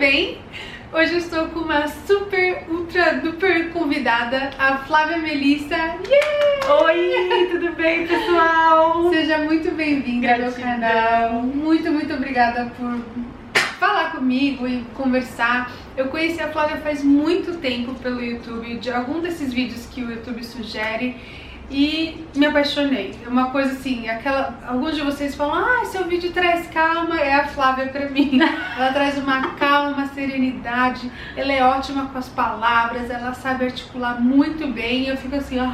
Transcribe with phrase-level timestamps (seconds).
[0.00, 0.38] bem?
[0.94, 5.76] Hoje eu estou com uma super, ultra, duper convidada, a Flávia Melissa.
[5.76, 6.84] Yeah!
[6.84, 9.10] Oi, tudo bem, pessoal?
[9.10, 11.42] Seja muito bem-vinda ao meu canal.
[11.42, 12.98] Muito, muito obrigada por
[13.78, 15.70] falar comigo e conversar.
[15.94, 20.10] Eu conheci a Flávia faz muito tempo pelo YouTube, de algum desses vídeos que o
[20.10, 21.14] YouTube sugere
[21.70, 23.14] e me apaixonei.
[23.24, 24.58] É uma coisa assim, aquela.
[24.66, 28.40] Alguns de vocês falam, ah, seu vídeo traz calma, é a Flávia pra mim.
[28.76, 34.20] Ela traz uma calma, uma serenidade, ela é ótima com as palavras, ela sabe articular
[34.20, 35.04] muito bem.
[35.04, 35.70] E eu fico assim, ó.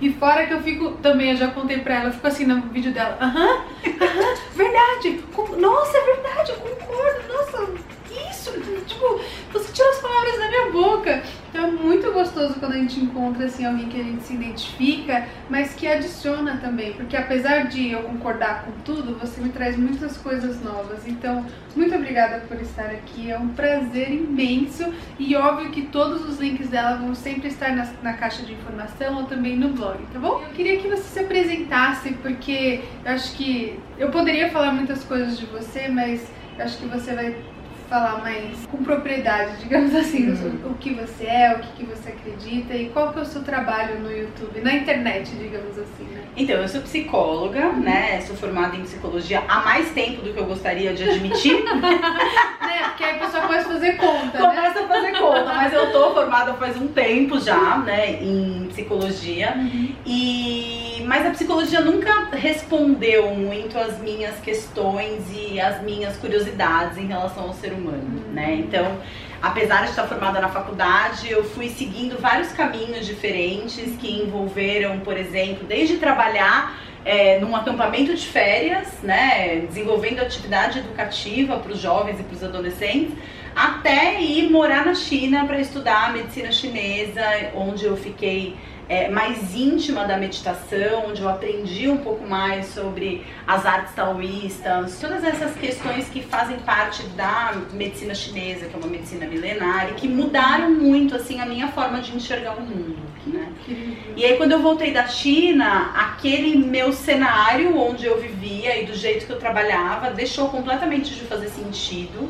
[0.00, 2.60] E fora que eu fico, também eu já contei pra ela, eu fico assim no
[2.62, 5.20] vídeo dela, aham, aham, verdade,
[5.58, 7.72] nossa, é verdade, eu concordo, nossa,
[8.30, 8.50] isso,
[9.00, 9.20] tipo,
[9.52, 11.22] você tirou as palavras da minha boca.
[11.48, 15.26] Então é muito gostoso quando a gente encontra assim alguém que a gente se identifica,
[15.48, 20.16] mas que adiciona também, porque apesar de eu concordar com tudo, você me traz muitas
[20.16, 21.08] coisas novas.
[21.08, 21.44] Então,
[21.74, 26.68] muito obrigada por estar aqui, é um prazer imenso e óbvio que todos os links
[26.68, 30.42] dela vão sempre estar na, na caixa de informação ou também no blog, tá bom?
[30.42, 35.36] Eu queria que você se apresentasse, porque eu acho que eu poderia falar muitas coisas
[35.36, 37.34] de você, mas acho que você vai
[37.90, 40.70] falar mais com propriedade, digamos assim, uhum.
[40.70, 43.42] o, que você é, o que, que, você acredita e qual que é o seu
[43.42, 46.22] trabalho no YouTube, na internet, digamos assim, né?
[46.36, 47.80] Então, eu sou psicóloga, uhum.
[47.80, 48.20] né?
[48.20, 51.64] Sou formada em psicologia há mais tempo do que eu gostaria de admitir.
[51.66, 52.84] né?
[52.90, 54.48] Porque aí a pessoa começa a fazer conta, né?
[54.48, 54.84] Começa né?
[54.84, 59.54] a fazer conta, mas eu tô formada faz um tempo já, né, em psicologia.
[59.56, 59.94] Uhum.
[60.06, 60.70] E
[61.10, 67.48] mas a psicologia nunca respondeu muito às minhas questões e às minhas curiosidades em relação
[67.48, 67.79] ao ser humano,
[68.32, 68.54] né?
[68.54, 68.98] Então,
[69.40, 75.16] apesar de estar formada na faculdade, eu fui seguindo vários caminhos diferentes que envolveram, por
[75.16, 82.20] exemplo, desde trabalhar é, num acampamento de férias, né, desenvolvendo atividade educativa para os jovens
[82.20, 83.14] e para os adolescentes,
[83.54, 87.22] até ir morar na China para estudar medicina chinesa,
[87.54, 88.56] onde eu fiquei
[88.90, 94.98] é, mais íntima da meditação, onde eu aprendi um pouco mais sobre as artes taoístas,
[95.00, 99.94] todas essas questões que fazem parte da medicina chinesa, que é uma medicina milenar, e
[99.94, 102.98] que mudaram muito assim a minha forma de enxergar o mundo.
[103.24, 103.52] Né?
[104.16, 108.94] E aí quando eu voltei da China, aquele meu cenário onde eu vivia e do
[108.94, 112.28] jeito que eu trabalhava deixou completamente de fazer sentido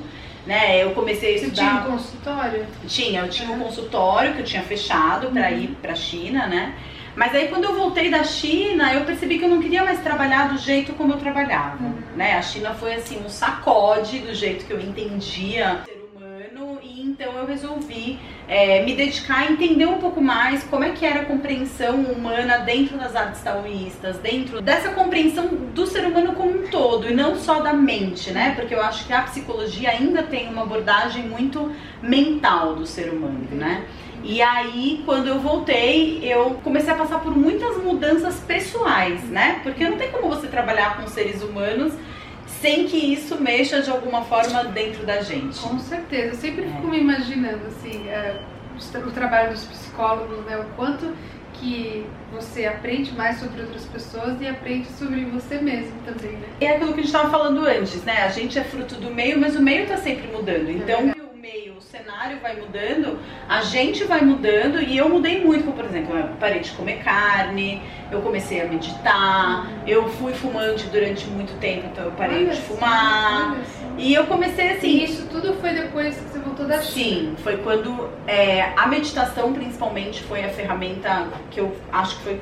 [0.51, 0.83] né?
[0.83, 1.55] Eu comecei a estudar.
[1.55, 2.67] Você tinha um consultório?
[2.89, 5.59] Tinha, eu tinha um consultório que eu tinha fechado para uhum.
[5.59, 6.75] ir para China, né?
[7.15, 10.49] Mas aí quando eu voltei da China, eu percebi que eu não queria mais trabalhar
[10.49, 11.95] do jeito como eu trabalhava, uhum.
[12.17, 12.35] né?
[12.35, 15.83] A China foi assim um sacode do jeito que eu entendia
[17.21, 18.19] então eu resolvi
[18.51, 22.59] é, me dedicar a entender um pouco mais como é que era a compreensão humana
[22.59, 27.37] dentro das artes taoístas, dentro dessa compreensão do ser humano como um todo e não
[27.37, 28.55] só da mente, né?
[28.57, 31.71] Porque eu acho que a psicologia ainda tem uma abordagem muito
[32.03, 33.85] mental do ser humano, né?
[34.25, 39.61] E aí, quando eu voltei, eu comecei a passar por muitas mudanças pessoais, né?
[39.63, 41.95] Porque não tem como você trabalhar com seres humanos
[42.61, 45.59] sem que isso mexa de alguma forma dentro da gente.
[45.61, 46.29] Com certeza.
[46.29, 46.91] Eu sempre fico é.
[46.91, 48.41] me imaginando assim, é,
[49.05, 50.59] o trabalho dos psicólogos, né?
[50.59, 51.13] O quanto
[51.55, 56.49] que você aprende mais sobre outras pessoas e aprende sobre você mesmo também, né?
[56.61, 58.23] É aquilo que a gente estava falando antes, né?
[58.23, 60.71] A gente é fruto do meio, mas o meio está sempre mudando.
[60.71, 61.20] Então, é
[61.83, 63.19] cenário vai mudando,
[63.49, 67.83] a gente vai mudando e eu mudei muito, por exemplo, eu parei de comer carne,
[68.11, 72.61] eu comecei a meditar, eu fui fumante durante muito tempo, então eu parei olha de
[72.61, 73.57] fumar.
[73.97, 74.89] e eu comecei assim.
[74.89, 77.31] E isso tudo foi depois que você voltou da China?
[77.31, 82.41] Sim, foi quando é, a meditação principalmente foi a ferramenta que eu acho que foi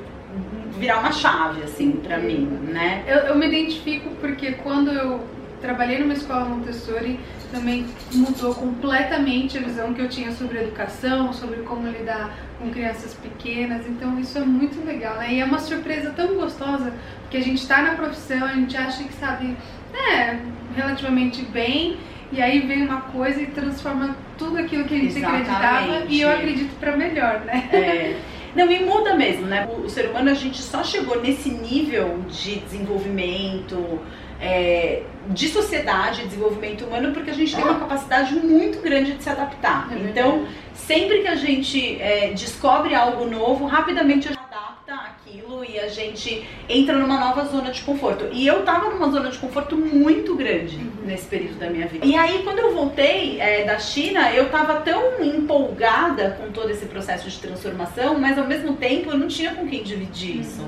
[0.78, 3.04] virar uma chave assim para mim, né?
[3.06, 5.20] Eu, eu me identifico porque quando eu
[5.60, 7.18] trabalhei numa escola Montessori,
[7.50, 13.14] também mudou completamente a visão que eu tinha sobre educação, sobre como lidar com crianças
[13.14, 13.86] pequenas.
[13.86, 15.34] Então isso é muito legal, né?
[15.34, 16.92] E é uma surpresa tão gostosa,
[17.22, 19.56] porque a gente está na profissão, a gente acha que sabe,
[19.94, 20.38] é,
[20.74, 21.96] relativamente bem,
[22.30, 25.50] e aí vem uma coisa e transforma tudo aquilo que a gente Exatamente.
[25.50, 27.68] acreditava e eu acredito para melhor, né?
[27.72, 28.16] É.
[28.54, 29.68] Não, e muda mesmo, né?
[29.84, 34.00] O, ser humano, a gente só chegou nesse nível de desenvolvimento,
[34.40, 39.28] é, de sociedade, desenvolvimento humano, porque a gente tem uma capacidade muito grande de se
[39.28, 39.88] adaptar.
[39.92, 45.64] É então, sempre que a gente é, descobre algo novo, rapidamente a gente adapta aquilo
[45.64, 48.26] e a gente entra numa nova zona de conforto.
[48.32, 51.04] E eu tava numa zona de conforto muito grande uhum.
[51.04, 52.06] nesse período da minha vida.
[52.06, 56.86] E aí, quando eu voltei é, da China, eu tava tão empolgada com todo esse
[56.86, 60.66] processo de transformação, mas ao mesmo tempo eu não tinha com quem dividir isso.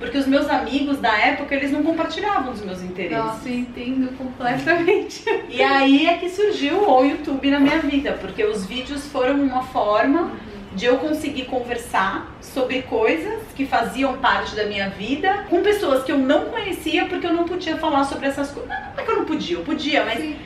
[0.00, 3.24] Uhum Porque os meus amigos da época, eles não compartilhavam os meus interesses.
[3.24, 5.24] Nossa, eu entendo completamente.
[5.48, 9.62] E aí é que surgiu o YouTube na minha vida, porque os vídeos foram uma
[9.62, 10.32] forma
[10.74, 16.12] de eu conseguir conversar sobre coisas que faziam parte da minha vida com pessoas que
[16.12, 18.70] eu não conhecia porque eu não podia falar sobre essas coisas.
[18.70, 20.36] Não é que eu não podia, eu podia, mas Sim.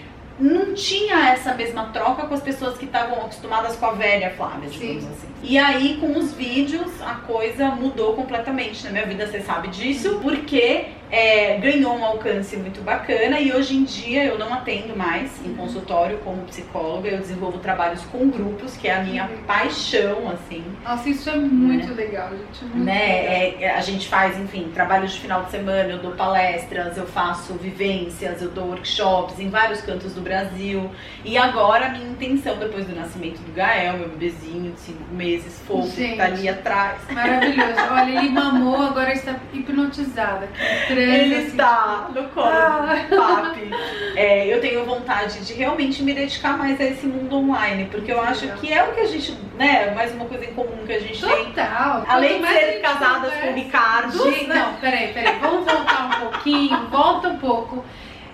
[0.41, 4.69] não tinha essa mesma troca com as pessoas que estavam acostumadas com a velha Flávia,
[4.69, 5.11] digamos Sim.
[5.11, 5.34] assim.
[5.47, 10.19] E aí, com os vídeos, a coisa mudou completamente na minha vida, você sabe disso,
[10.23, 15.31] porque é, ganhou um alcance muito bacana e hoje em dia eu não atendo mais
[15.45, 20.65] em consultório como psicóloga, eu desenvolvo trabalhos com grupos, que é a minha paixão, assim.
[20.83, 22.65] Nossa, isso é muito legal, gente.
[22.65, 22.85] Muito legal.
[22.85, 23.27] Né?
[23.27, 27.07] É, é, a gente faz, enfim, trabalhos de final de semana, eu dou palestras, eu
[27.07, 30.91] faço vivências, eu dou workshops em vários cantos do Brasil.
[31.25, 35.34] E agora a minha intenção, depois do nascimento do Gael, meu bebezinho de cinco meses,
[35.41, 36.49] fofo, que tá ali Gente.
[36.51, 36.99] atrás.
[37.11, 37.73] Maravilhoso.
[37.91, 40.47] Olha, ele mamou, agora está hipnotizado.
[40.87, 42.97] transa, Ele assim, está no colo Ah.
[43.11, 43.71] papi.
[44.17, 48.21] É, eu tenho vontade de realmente me dedicar mais a esse mundo online, porque eu
[48.21, 51.01] acho que é o que a gente, né, mais uma coisa em comum que a
[51.01, 51.45] gente tem.
[51.47, 52.05] Total.
[52.09, 54.55] Além de ser gente casadas com conversa- Ricardo, Gente, né?
[54.55, 55.39] não, peraí, peraí.
[55.41, 56.87] Vamos voltar um pouquinho.
[56.89, 57.85] Volta um pouco.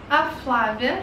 [0.08, 1.02] A Flávia,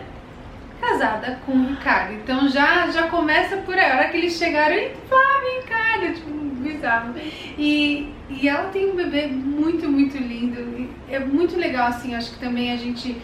[0.79, 2.13] casada com o Ricardo.
[2.13, 3.91] Então já, já começa por aí.
[3.91, 6.37] A hora que eles chegaram, "Ih, Flávia e Ricardo, tipo,
[6.67, 7.13] bizarro.
[7.57, 10.59] E, e ela tem um bebê muito, muito lindo.
[10.59, 13.19] E é muito legal, assim, acho que também a gente.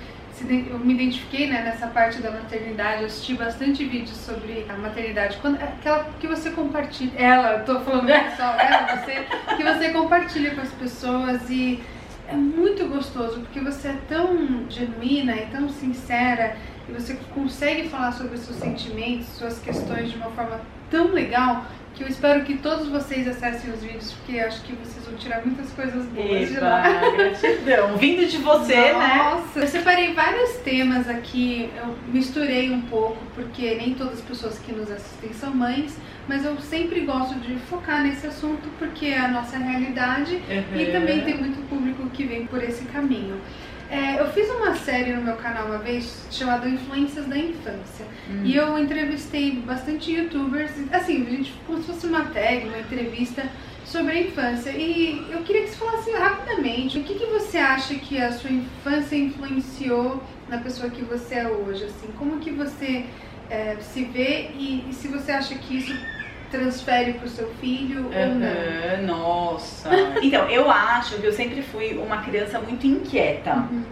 [0.70, 5.38] Eu me identifiquei né, nessa parte da maternidade, eu assisti bastante vídeos sobre a maternidade.
[5.38, 7.14] Quando, aquela que você compartilha.
[7.16, 11.82] Ela, eu tô falando pessoal, ela, você, que você compartilha com as pessoas e
[12.28, 16.58] é muito gostoso porque você é tão genuína e tão sincera
[16.88, 21.66] e você consegue falar sobre os seus sentimentos, suas questões de uma forma tão legal
[21.94, 25.46] que eu espero que todos vocês acessem os vídeos porque acho que vocês vão tirar
[25.46, 26.90] muitas coisas boas de lá.
[26.90, 27.98] Eba, gratidão.
[27.98, 29.18] Vindo de você, né?
[29.18, 34.58] Nossa, eu separei vários temas aqui, eu misturei um pouco, porque nem todas as pessoas
[34.58, 35.96] que nos assistem são mães,
[36.28, 41.22] mas eu sempre gosto de focar nesse assunto porque é a nossa realidade e também
[41.22, 43.40] tem muito público que vem por esse caminho.
[43.90, 48.06] É, eu fiz uma série no meu canal uma vez chamada Influências da Infância.
[48.30, 48.42] Hum.
[48.44, 53.44] E eu entrevistei bastante youtubers, assim, a gente como se fosse uma tag, uma entrevista
[53.86, 54.72] sobre a infância.
[54.72, 58.52] E eu queria que você falasse rapidamente o que, que você acha que a sua
[58.52, 63.06] infância influenciou na pessoa que você é hoje, assim, como que você
[63.50, 65.94] é, se vê e, e se você acha que isso
[66.58, 69.08] transfere para o seu filho ou não.
[69.08, 69.90] Nossa.
[70.22, 73.56] Então, eu acho que eu sempre fui uma criança muito inquieta.
[73.56, 73.84] Uhum.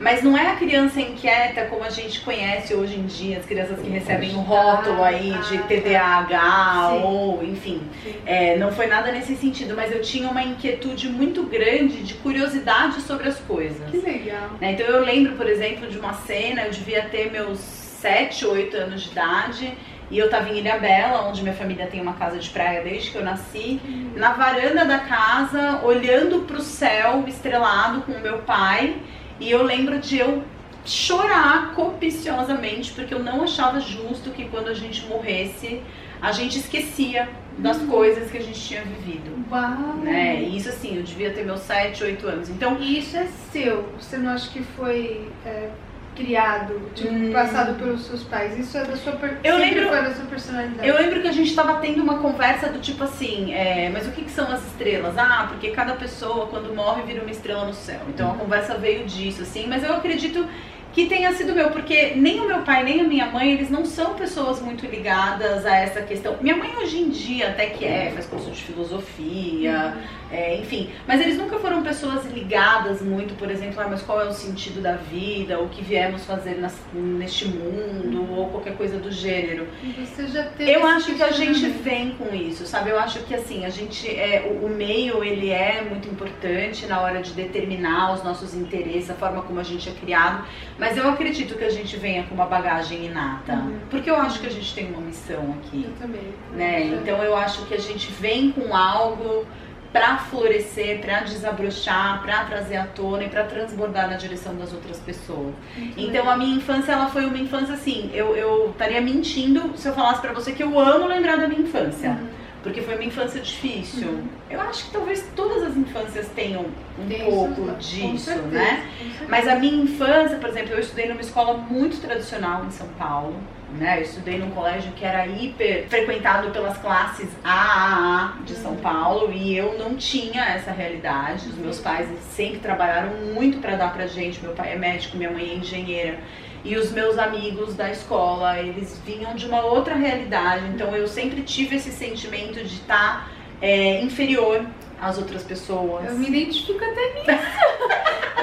[0.00, 3.80] Mas não é a criança inquieta como a gente conhece hoje em dia, as crianças
[3.80, 5.66] que recebem um rótulo aí de Ah, tá.
[5.68, 7.02] TDAH Sim.
[7.04, 7.80] ou enfim.
[8.26, 13.00] É, não foi nada nesse sentido, mas eu tinha uma inquietude muito grande de curiosidade
[13.02, 13.88] sobre as coisas.
[13.88, 14.50] Que legal.
[14.60, 14.72] né?
[14.72, 19.02] Então eu lembro, por exemplo, de uma cena, eu devia ter meus 7, 8 anos
[19.04, 19.72] de idade.
[20.10, 23.16] E eu tava em Ilhabela, onde minha família tem uma casa de praia desde que
[23.16, 23.80] eu nasci
[24.14, 28.96] na varanda da casa, olhando pro céu estrelado com o meu pai,
[29.40, 30.42] e eu lembro de eu
[30.84, 35.82] chorar copiciosamente, porque eu não achava justo que quando a gente morresse,
[36.20, 37.28] a gente esquecia
[37.58, 39.44] das coisas que a gente tinha vivido.
[39.50, 39.96] Uau!
[40.02, 40.42] Né?
[40.42, 42.48] E isso assim, eu devia ter meus 7, 8 anos.
[42.50, 45.70] Então, E isso é seu, você não acha que foi é,
[46.14, 47.32] criado, tipo, Hum.
[47.32, 48.58] passado pelos seus pais?
[48.58, 49.38] Isso é da sua per...
[49.44, 50.88] Eu sempre lembro- foi da sua personalidade.
[50.88, 54.10] Eu lembro que a gente tava tendo uma conversa do tipo assim, é, mas o
[54.12, 55.16] que, que são as estrelas?
[55.18, 58.00] Ah, porque cada pessoa quando morre vira uma estrela no céu.
[58.08, 60.46] Então a conversa veio disso, assim, mas eu acredito
[60.94, 63.84] que tenha sido meu, porque nem o meu pai nem a minha mãe, eles não
[63.84, 66.36] são pessoas muito ligadas a essa questão.
[66.40, 69.94] Minha mãe hoje em dia até que é, faz curso de filosofia,
[70.30, 74.28] é, enfim, mas eles nunca foram pessoas ligadas muito, por exemplo, ah, mas qual é
[74.28, 79.10] o sentido da vida, o que viemos fazer nas- neste mundo, ou qualquer coisa do
[79.10, 79.66] gênero.
[79.98, 82.90] Você já teve Eu acho que a gente vem com isso, sabe?
[82.90, 87.00] Eu acho que assim, a gente é o, o meio ele é muito importante na
[87.00, 90.44] hora de determinar os nossos interesses, a forma como a gente é criado,
[90.84, 93.78] mas eu acredito que a gente venha com uma bagagem inata, Uhum.
[93.90, 96.22] porque eu acho que a gente tem uma missão aqui, Eu também.
[96.54, 96.88] né?
[96.92, 99.46] Eu Então eu acho que a gente vem com algo
[99.92, 104.98] pra florescer, pra desabrochar, pra trazer à tona e pra transbordar na direção das outras
[104.98, 105.54] pessoas.
[105.76, 109.88] Muito Então a minha infância ela foi uma infância assim, eu, eu estaria mentindo se
[109.88, 112.43] eu falasse pra você que eu amo lembrar da minha infância, Uhum.
[112.64, 114.08] Porque foi uma infância difícil.
[114.08, 114.28] Uhum.
[114.48, 116.64] Eu acho que talvez todas as infâncias tenham
[116.98, 118.88] um Tem pouco isso, disso, certeza, né?
[119.28, 123.36] Mas a minha infância, por exemplo, eu estudei numa escola muito tradicional em São Paulo,
[123.78, 123.98] né?
[123.98, 129.54] Eu estudei num colégio que era hiper frequentado pelas classes AAA de São Paulo e
[129.54, 131.46] eu não tinha essa realidade.
[131.50, 134.40] Os meus pais sempre trabalharam muito para dar pra gente.
[134.42, 136.18] Meu pai é médico, minha mãe é engenheira.
[136.64, 140.66] E os meus amigos da escola, eles vinham de uma outra realidade.
[140.68, 143.28] Então eu sempre tive esse sentimento de estar tá,
[143.60, 144.64] é, inferior
[145.00, 146.06] às outras pessoas.
[146.06, 147.46] Eu me identifico até nisso.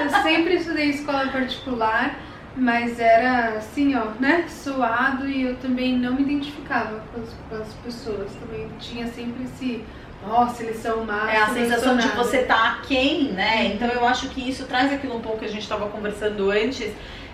[0.02, 2.16] eu sempre estudei escola particular
[2.56, 7.56] mas era assim, ó, né, suado e eu também não me identificava com as, com
[7.56, 8.30] as pessoas.
[8.34, 9.82] Também tinha sempre esse,
[10.26, 11.32] nossa, eles são más.
[11.32, 13.56] É a sensação de você tá aquém, né?
[13.56, 13.72] Uhum.
[13.72, 16.92] Então eu acho que isso traz aquilo um pouco que a gente estava conversando antes,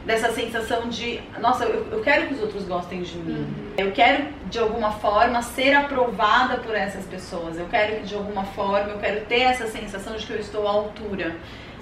[0.09, 3.41] dessa sensação de, nossa, eu, eu, quero que os outros gostem de mim.
[3.41, 3.73] Uhum.
[3.77, 7.59] Eu quero, de alguma forma, ser aprovada por essas pessoas.
[7.59, 10.67] Eu quero que, de alguma forma, eu quero ter essa sensação de que eu estou
[10.67, 11.37] à altura.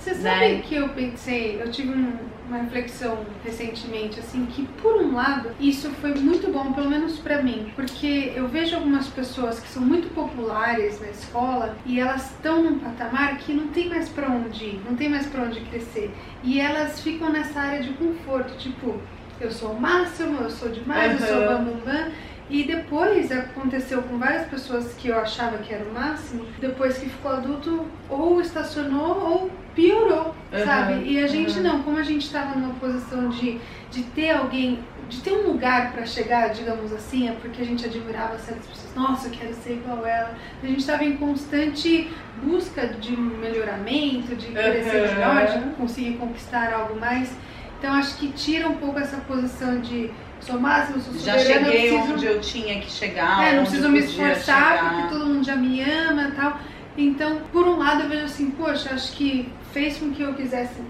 [0.06, 0.62] Você sabe né?
[0.64, 5.90] que eu pensei, eu tive um, uma reflexão recentemente, assim, que por um lado isso
[6.00, 10.14] foi muito bom, pelo menos para mim, porque eu vejo algumas pessoas que são muito
[10.14, 14.80] populares na escola e elas estão num patamar que não tem mais para onde ir,
[14.88, 16.14] não tem mais para onde crescer.
[16.44, 19.00] E elas ficam nessa área de conforto, tipo,
[19.40, 21.26] eu sou o máximo, eu sou demais, uhum.
[21.26, 22.12] eu sou bam bam bam.
[22.48, 27.08] E depois aconteceu com várias pessoas que eu achava que era o máximo, depois que
[27.08, 31.02] ficou adulto, ou estacionou ou piorou, uhum, sabe?
[31.04, 31.62] E a gente uhum.
[31.62, 33.60] não, como a gente estava numa posição de,
[33.90, 37.84] de ter alguém, de ter um lugar para chegar, digamos assim, é porque a gente
[37.84, 40.34] admirava certas pessoas, nossa, eu quero ser igual ela.
[40.62, 42.08] A gente estava em constante
[42.42, 45.14] busca de melhoramento, de crescer uhum.
[45.14, 47.30] melhor, de conseguir conquistar algo mais.
[47.78, 50.10] Então acho que tira um pouco essa posição de
[50.46, 51.38] sou máximo, sou soberana.
[51.38, 53.44] Já cheguei preciso, onde eu tinha que chegar.
[53.44, 54.94] É, não preciso me esforçar chegar.
[54.94, 56.58] porque todo mundo já me ama e tal.
[56.96, 60.80] Então, por um lado, eu vejo assim, poxa, acho que fez com que eu quisesse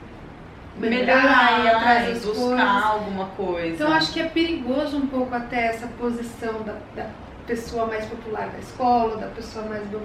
[0.79, 2.85] melhorar e atrás das buscar coisas.
[2.85, 3.75] alguma coisa.
[3.75, 7.09] Então, acho que é perigoso um pouco até essa posição da, da
[7.47, 10.01] pessoa mais popular da escola, da pessoa mais blá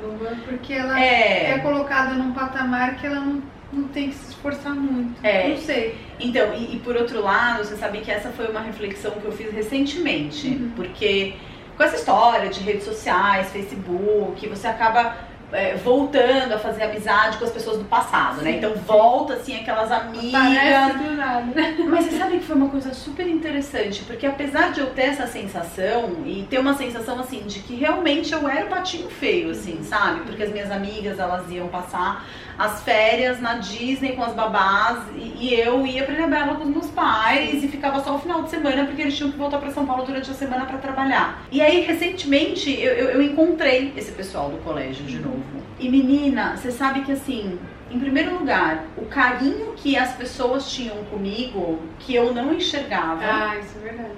[0.46, 3.42] porque ela é, é colocada num patamar que ela não
[3.72, 5.26] não tem que se esforçar muito.
[5.26, 5.48] É.
[5.50, 5.98] Não sei.
[6.20, 9.32] Então, e, e, por outro lado, você sabe que essa foi uma reflexão que eu
[9.32, 10.72] fiz recentemente, uhum.
[10.76, 11.36] porque
[11.78, 15.16] com essa história de redes sociais, Facebook, você acaba
[15.52, 18.44] é, voltando a fazer amizade com as pessoas do passado, né?
[18.44, 18.58] Sim, né?
[18.58, 18.82] Então sim.
[18.86, 20.32] volta assim aquelas amigas.
[20.32, 21.46] Parece do nada.
[21.90, 25.28] Mas você sabe que foi uma coisa super interessante, porque apesar de eu ter essa
[25.28, 29.78] sensação e ter uma sensação assim de que realmente eu era o patinho feio, assim,
[29.78, 29.84] uhum.
[29.84, 30.22] sabe?
[30.22, 32.26] Porque as minhas amigas elas iam passar
[32.62, 36.70] as férias na Disney com as babás e, e eu ia pra Ilhabela com os
[36.70, 39.72] meus pais e ficava só o final de semana porque eles tinham que voltar para
[39.72, 41.44] São Paulo durante a semana para trabalhar.
[41.52, 45.44] E aí recentemente eu, eu, eu encontrei esse pessoal do colégio de novo.
[45.80, 47.58] E menina, você sabe que assim,
[47.90, 53.24] em primeiro lugar, o carinho que as pessoas tinham comigo, que eu não enxergava.
[53.24, 54.12] Ah, isso é verdade.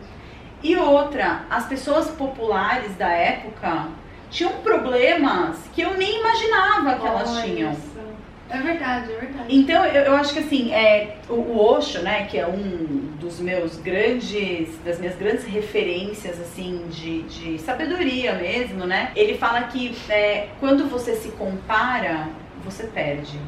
[0.62, 3.88] E outra, as pessoas populares da época
[4.30, 7.74] tinham problemas que eu nem imaginava que elas tinham.
[8.50, 9.46] É verdade, é verdade.
[9.50, 13.40] Então, eu, eu acho que assim, é, o, o Osho, né, que é um dos
[13.40, 19.12] meus grandes, das minhas grandes referências, assim, de, de sabedoria mesmo, né?
[19.16, 22.30] Ele fala que é, quando você se compara,
[22.64, 23.40] você perde.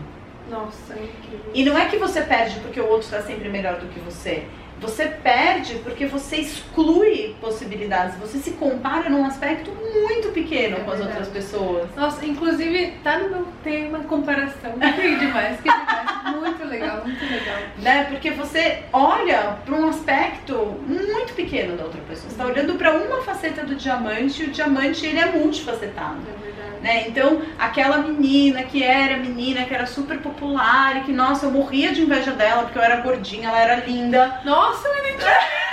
[0.50, 1.52] Nossa, é incrível.
[1.54, 4.46] E não é que você perde porque o outro está sempre melhor do que você.
[4.86, 10.92] Você perde porque você exclui possibilidades, você se compara num aspecto muito pequeno é com
[10.92, 11.88] as outras pessoas.
[11.96, 14.74] Nossa, inclusive tá no meu tema comparação.
[14.74, 16.40] Que demais, que demais.
[16.40, 17.58] Muito legal, muito legal.
[17.80, 18.04] Né?
[18.06, 20.56] Porque você olha para um aspecto
[20.88, 22.30] muito pequeno da outra pessoa.
[22.30, 26.22] Você tá olhando para uma faceta do diamante e o diamante ele é multifacetado.
[26.42, 26.46] É
[26.86, 27.08] né?
[27.08, 31.92] Então, aquela menina que era menina, que era super popular e que, nossa, eu morria
[31.92, 34.42] de inveja dela porque eu era gordinha, ela era linda.
[34.46, 35.66] Nossa, eu identifico!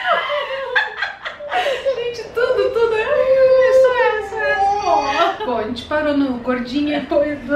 [1.96, 2.94] gente, tudo, tudo.
[2.94, 5.44] Isso é, isso é.
[5.44, 7.06] Bom, a gente parou no gordinha,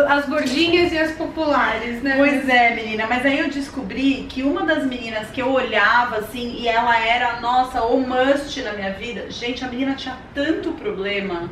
[0.09, 2.15] as gordinhas e as populares, né?
[2.17, 6.57] Pois é, menina, mas aí eu descobri que uma das meninas que eu olhava assim
[6.59, 11.49] e ela era, nossa, o must na minha vida, gente, a menina tinha tanto problema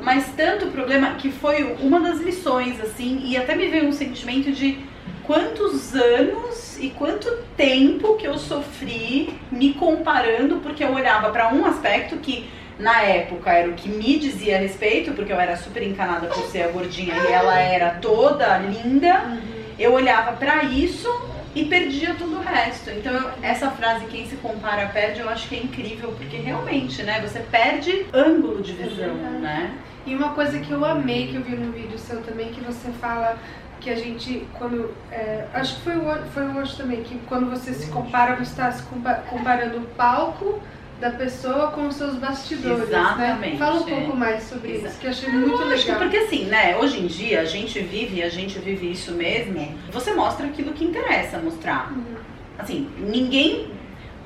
[0.00, 4.52] mas tanto problema que foi uma das lições, assim, e até me veio um sentimento
[4.52, 4.78] de
[5.26, 11.64] quantos anos e quanto tempo que eu sofri me comparando, porque eu olhava para um
[11.64, 15.82] aspecto que na época era o que me dizia a respeito, porque eu era super
[15.82, 19.24] encanada por ser a gordinha e ela era toda linda.
[19.24, 19.54] Uhum.
[19.78, 21.08] Eu olhava para isso
[21.54, 22.90] e perdia todo o resto.
[22.90, 27.20] Então, essa frase, quem se compara perde, eu acho que é incrível, porque realmente, né,
[27.20, 29.74] você perde ângulo de visão, é né?
[30.06, 32.90] E uma coisa que eu amei, que eu vi no vídeo seu também, que você
[33.00, 33.38] fala
[33.84, 34.92] que a gente, quando.
[35.12, 35.94] É, acho que foi,
[36.32, 38.82] foi hoje também, que quando você se compara, você está se
[39.28, 40.58] comparando o palco
[40.98, 42.88] da pessoa com os seus bastidores.
[42.88, 42.98] Né?
[42.98, 43.52] Exatamente.
[43.52, 43.58] Né?
[43.58, 44.88] Fala um pouco mais sobre Exato.
[44.88, 45.98] isso, que eu achei muito legal.
[45.98, 49.54] Porque assim, né, hoje em dia a gente vive, a gente vive isso mesmo.
[49.92, 51.92] Você mostra aquilo que interessa mostrar.
[51.92, 52.14] Uhum.
[52.58, 53.73] Assim, ninguém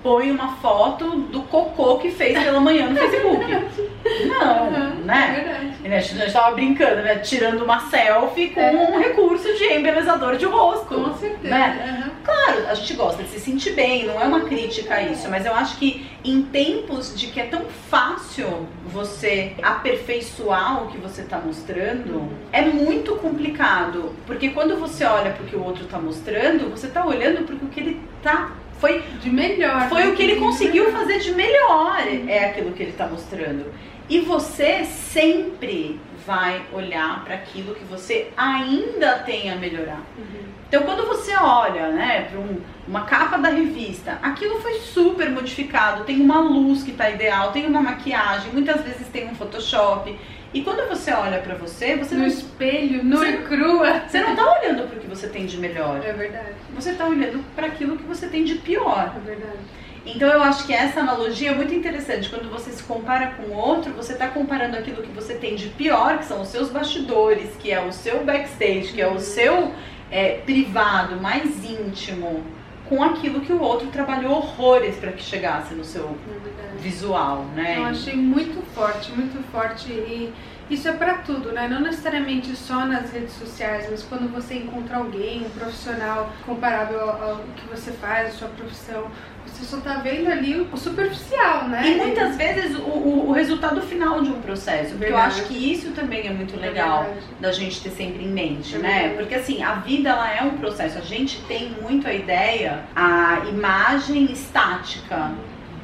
[0.02, 3.44] põe uma foto do cocô que fez pela manhã no Facebook.
[4.26, 5.74] Não, uhum, né?
[5.84, 7.16] É a gente tava brincando, né?
[7.16, 8.72] Tirando uma selfie com é.
[8.72, 10.94] um recurso de embelezador de rosto.
[10.94, 11.48] Com certeza.
[11.48, 12.04] Né?
[12.06, 12.10] Uhum.
[12.24, 15.46] Claro, a gente gosta de se sentir bem, não é uma crítica a isso, mas
[15.46, 21.22] eu acho que em tempos de que é tão fácil você aperfeiçoar o que você
[21.22, 22.32] está mostrando, uhum.
[22.52, 24.14] é muito complicado.
[24.26, 27.54] Porque quando você olha para o que o outro está mostrando, você está olhando para
[27.54, 29.88] o que ele está foi de melhor.
[29.88, 33.72] Foi o que ele conseguiu fazer de melhor, é aquilo que ele está mostrando.
[34.08, 40.02] E você sempre vai olhar para aquilo que você ainda tem a melhorar.
[40.16, 40.48] Uhum.
[40.68, 46.04] Então, quando você olha, né, para um, uma capa da revista, aquilo foi super modificado.
[46.04, 50.14] Tem uma luz que está ideal, tem uma maquiagem, muitas vezes tem um Photoshop.
[50.52, 52.28] E quando você olha para você, você no não...
[52.28, 56.00] espelho, no e crua, você não tá olhando para o que você tem de melhor.
[56.02, 56.52] É verdade.
[56.74, 59.14] Você tá olhando para aquilo que você tem de pior.
[59.14, 59.58] É verdade.
[60.06, 62.30] Então eu acho que essa analogia é muito interessante.
[62.30, 65.68] Quando você se compara com o outro, você está comparando aquilo que você tem de
[65.68, 69.18] pior, que são os seus bastidores, que é o seu backstage, que é o uhum.
[69.18, 69.72] seu
[70.10, 72.42] é, privado, mais íntimo,
[72.88, 77.78] com aquilo que o outro trabalhou horrores para que chegasse no seu é visual, né?
[77.78, 80.32] Eu achei muito forte, muito forte e
[80.70, 81.66] isso é para tudo, né?
[81.66, 87.40] Não necessariamente só nas redes sociais, mas quando você encontra alguém, um profissional comparável ao,
[87.56, 89.10] que você faz, a sua profissão,
[89.46, 91.88] você só tá vendo ali o superficial, né?
[91.88, 94.94] E muitas vezes o, o, o resultado final de um processo.
[94.94, 98.76] Porque eu acho que isso também é muito legal da gente ter sempre em mente,
[98.76, 99.08] é né?
[99.16, 100.98] Porque assim, a vida ela é um processo.
[100.98, 105.32] A gente tem muito a ideia, a imagem estática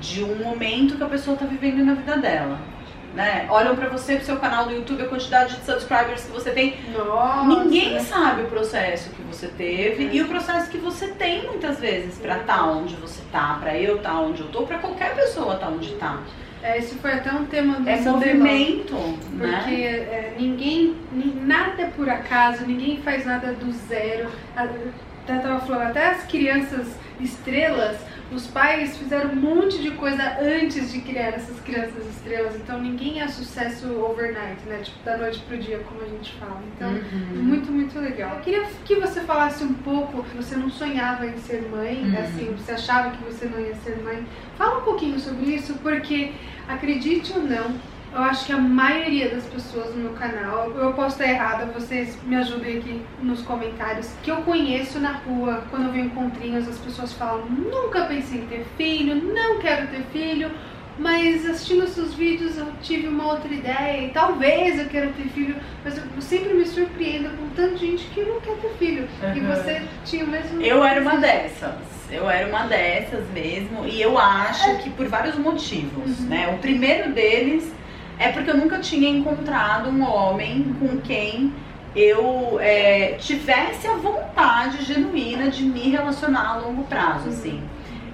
[0.05, 2.75] de um momento que a pessoa tá vivendo na vida dela
[3.15, 3.47] né?
[3.49, 6.77] Olham para você, pro seu canal do YouTube, a quantidade de subscribers que você tem.
[6.93, 7.47] Nossa.
[7.47, 10.15] Ninguém sabe o processo que você teve é.
[10.15, 13.79] e o processo que você tem muitas vezes para estar tá onde você tá, para
[13.79, 16.21] eu estar tá onde eu tô, para qualquer pessoa estar tá onde tá.
[16.63, 18.95] É, esse foi até um tema do é movimento,
[19.33, 19.59] né?
[19.59, 24.31] porque é, ninguém, nada é por acaso, ninguém faz nada do zero.
[24.57, 26.89] Até tava falando, até as crianças
[27.21, 27.99] estrelas
[28.33, 33.21] os pais fizeram um monte de coisa antes de criar essas crianças estrelas, então ninguém
[33.21, 34.81] é sucesso overnight, né?
[34.83, 36.61] Tipo, da noite pro dia, como a gente fala.
[36.75, 37.43] Então, uhum.
[37.43, 38.37] muito, muito legal.
[38.37, 42.19] Eu queria que você falasse um pouco, você não sonhava em ser mãe, uhum.
[42.19, 44.27] assim, você achava que você não ia ser mãe.
[44.57, 46.33] Fala um pouquinho sobre isso, porque,
[46.69, 47.75] acredite ou não,
[48.15, 52.17] eu acho que a maioria das pessoas no meu canal, eu posso estar errada, vocês
[52.23, 56.79] me ajudem aqui nos comentários, que eu conheço na rua, quando eu vejo encontrinhos, as
[56.79, 60.51] pessoas falam, nunca pensei em ter filho, não quero ter filho,
[60.97, 65.57] mas assistindo seus vídeos eu tive uma outra ideia e talvez eu queira ter filho,
[65.83, 69.09] mas eu sempre me surpreendo com tanta gente que não quer ter filho.
[69.23, 69.37] Uhum.
[69.37, 70.63] E você tinha o mesmo.
[70.63, 71.75] Eu era uma dessas.
[72.09, 76.27] Eu era uma dessas mesmo, e eu acho que por vários motivos, uhum.
[76.27, 76.55] né?
[76.55, 77.73] O primeiro deles
[78.19, 81.53] é porque eu nunca tinha encontrado um homem com quem
[81.95, 87.63] eu é, tivesse a vontade genuína de me relacionar a longo prazo, assim.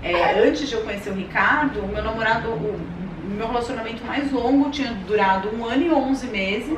[0.03, 2.81] É, antes de eu conhecer o Ricardo, o meu namorado, o,
[3.31, 6.71] meu relacionamento mais longo tinha durado um ano e 11 meses.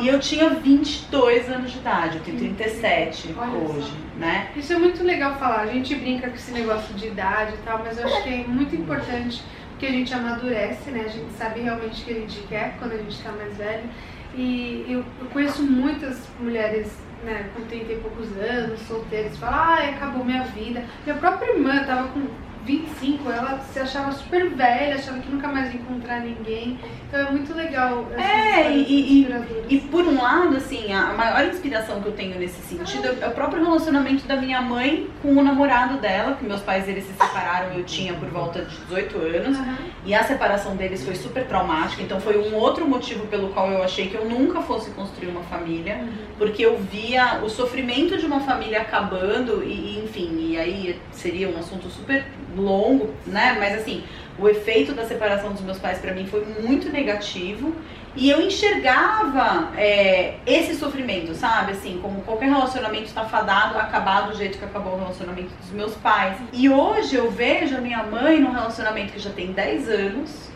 [0.00, 4.18] E eu tinha 22 anos de idade, eu tenho 37 Olha hoje, só.
[4.18, 4.48] né?
[4.54, 5.62] Isso é muito legal falar.
[5.62, 8.44] A gente brinca com esse negócio de idade e tal, mas eu acho que é
[8.46, 9.42] muito importante
[9.78, 11.04] que a gente amadurece, né?
[11.06, 13.88] A gente sabe realmente o que a gente quer quando a gente está mais velho.
[14.34, 16.92] E eu, eu, conheço muitas mulheres
[17.24, 20.84] né, com 30 e poucos anos, solteiras, falam, ah, acabou minha vida.
[21.04, 22.26] Minha própria irmã tava com
[22.66, 26.78] 25, ela se achava super velha, achava que nunca mais ia encontrar ninguém.
[27.08, 28.06] Então é muito legal.
[28.16, 32.60] É, e, e, e, por um lado, assim, a maior inspiração que eu tenho nesse
[32.62, 36.88] sentido é o próprio relacionamento da minha mãe com o namorado dela, que meus pais
[36.88, 39.76] eles se separaram, eu tinha por volta de 18 anos, uhum.
[40.04, 43.82] e a separação deles foi super traumática, então foi um outro motivo pelo qual eu
[43.82, 46.08] achei que eu nunca fosse construir uma família, uhum.
[46.36, 51.56] porque eu via o sofrimento de uma família acabando, e enfim, e aí seria um
[51.58, 52.24] assunto super
[52.62, 53.56] longo, né?
[53.58, 54.04] Mas assim,
[54.38, 57.74] o efeito da separação dos meus pais para mim foi muito negativo
[58.14, 61.72] e eu enxergava é, esse sofrimento, sabe?
[61.72, 65.70] Assim, como qualquer relacionamento está fadado a acabar do jeito que acabou o relacionamento dos
[65.70, 66.36] meus pais.
[66.52, 70.50] E hoje eu vejo a minha mãe num relacionamento que já tem 10 anos,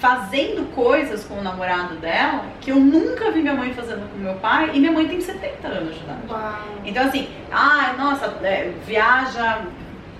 [0.00, 4.34] fazendo coisas com o namorado dela que eu nunca vi minha mãe fazendo com meu
[4.34, 6.20] pai e minha mãe tem 70 anos de idade.
[6.28, 6.54] Uau.
[6.84, 9.62] Então assim, ah, nossa, é, viaja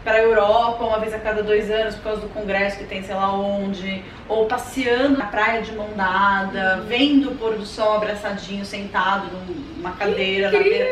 [0.06, 3.02] para a Europa uma vez a cada dois anos por causa do congresso que tem
[3.02, 6.86] sei lá onde, ou passeando na praia de mão dada, uhum.
[6.86, 9.28] vendo o pôr do sol abraçadinho, sentado
[9.76, 10.86] numa cadeira na beira.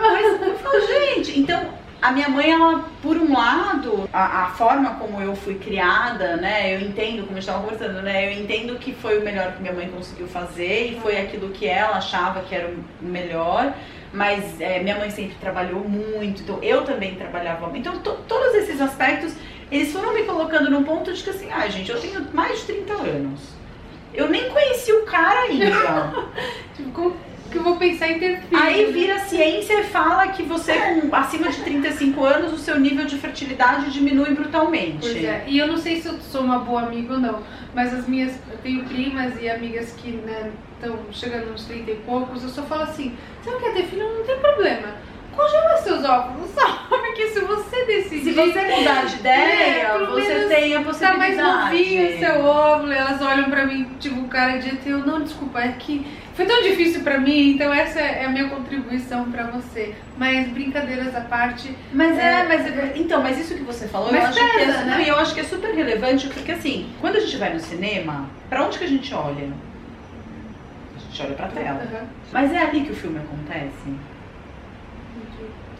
[0.00, 4.94] Mas eu falo, gente, então a minha mãe, ela, por um lado, a, a, forma
[4.96, 6.74] como eu fui criada, né?
[6.74, 8.28] Eu entendo, como eu estava conversando, né?
[8.28, 11.66] Eu entendo que foi o melhor que minha mãe conseguiu fazer e foi aquilo que
[11.66, 13.74] ela achava que era o melhor
[14.14, 17.88] mas é, minha mãe sempre trabalhou muito, então eu também trabalhava muito.
[17.88, 19.34] Então, todos esses aspectos,
[19.70, 22.66] eles foram me colocando num ponto de que assim, ah, gente, eu tenho mais de
[22.66, 23.40] 30 anos.
[24.14, 26.26] Eu nem conheci o cara ainda.
[26.76, 27.16] tipo, como
[27.50, 28.62] que eu vou pensar em ter filho?
[28.62, 33.06] Aí vira ciência e fala que você com acima de 35 anos, o seu nível
[33.06, 35.00] de fertilidade diminui brutalmente.
[35.00, 37.42] Pois é, e eu não sei se eu sou uma boa amiga ou não,
[37.74, 40.52] mas as minhas, eu tenho primas e amigas que, né,
[40.84, 44.18] estão chegando nos 30 e poucos, eu só falo assim, você não quer ter filho?
[44.18, 44.88] Não tem problema.
[45.34, 47.12] Congela seus óvulos, sabe?
[47.14, 48.24] Que se você decidir...
[48.24, 51.00] Se você mudar de ideia, é, você tem a possibilidade.
[51.00, 55.22] Tá mais novinho o seu óvulo, elas olham pra mim, tipo, cara de eu não,
[55.22, 59.44] desculpa, é que foi tão difícil pra mim, então essa é a minha contribuição pra
[59.44, 59.94] você.
[60.18, 61.72] Mas brincadeiras à parte.
[61.92, 64.60] Mas é, é mas é, então, mas isso que você falou, eu acho, pesa, que
[64.60, 65.04] é, né?
[65.06, 68.66] eu acho que é super relevante, porque assim, quando a gente vai no cinema, pra
[68.66, 69.48] onde que a gente olha?
[71.14, 71.80] Gente olha pra tela.
[71.80, 72.06] Uhum.
[72.32, 73.94] Mas é ali que o filme acontece.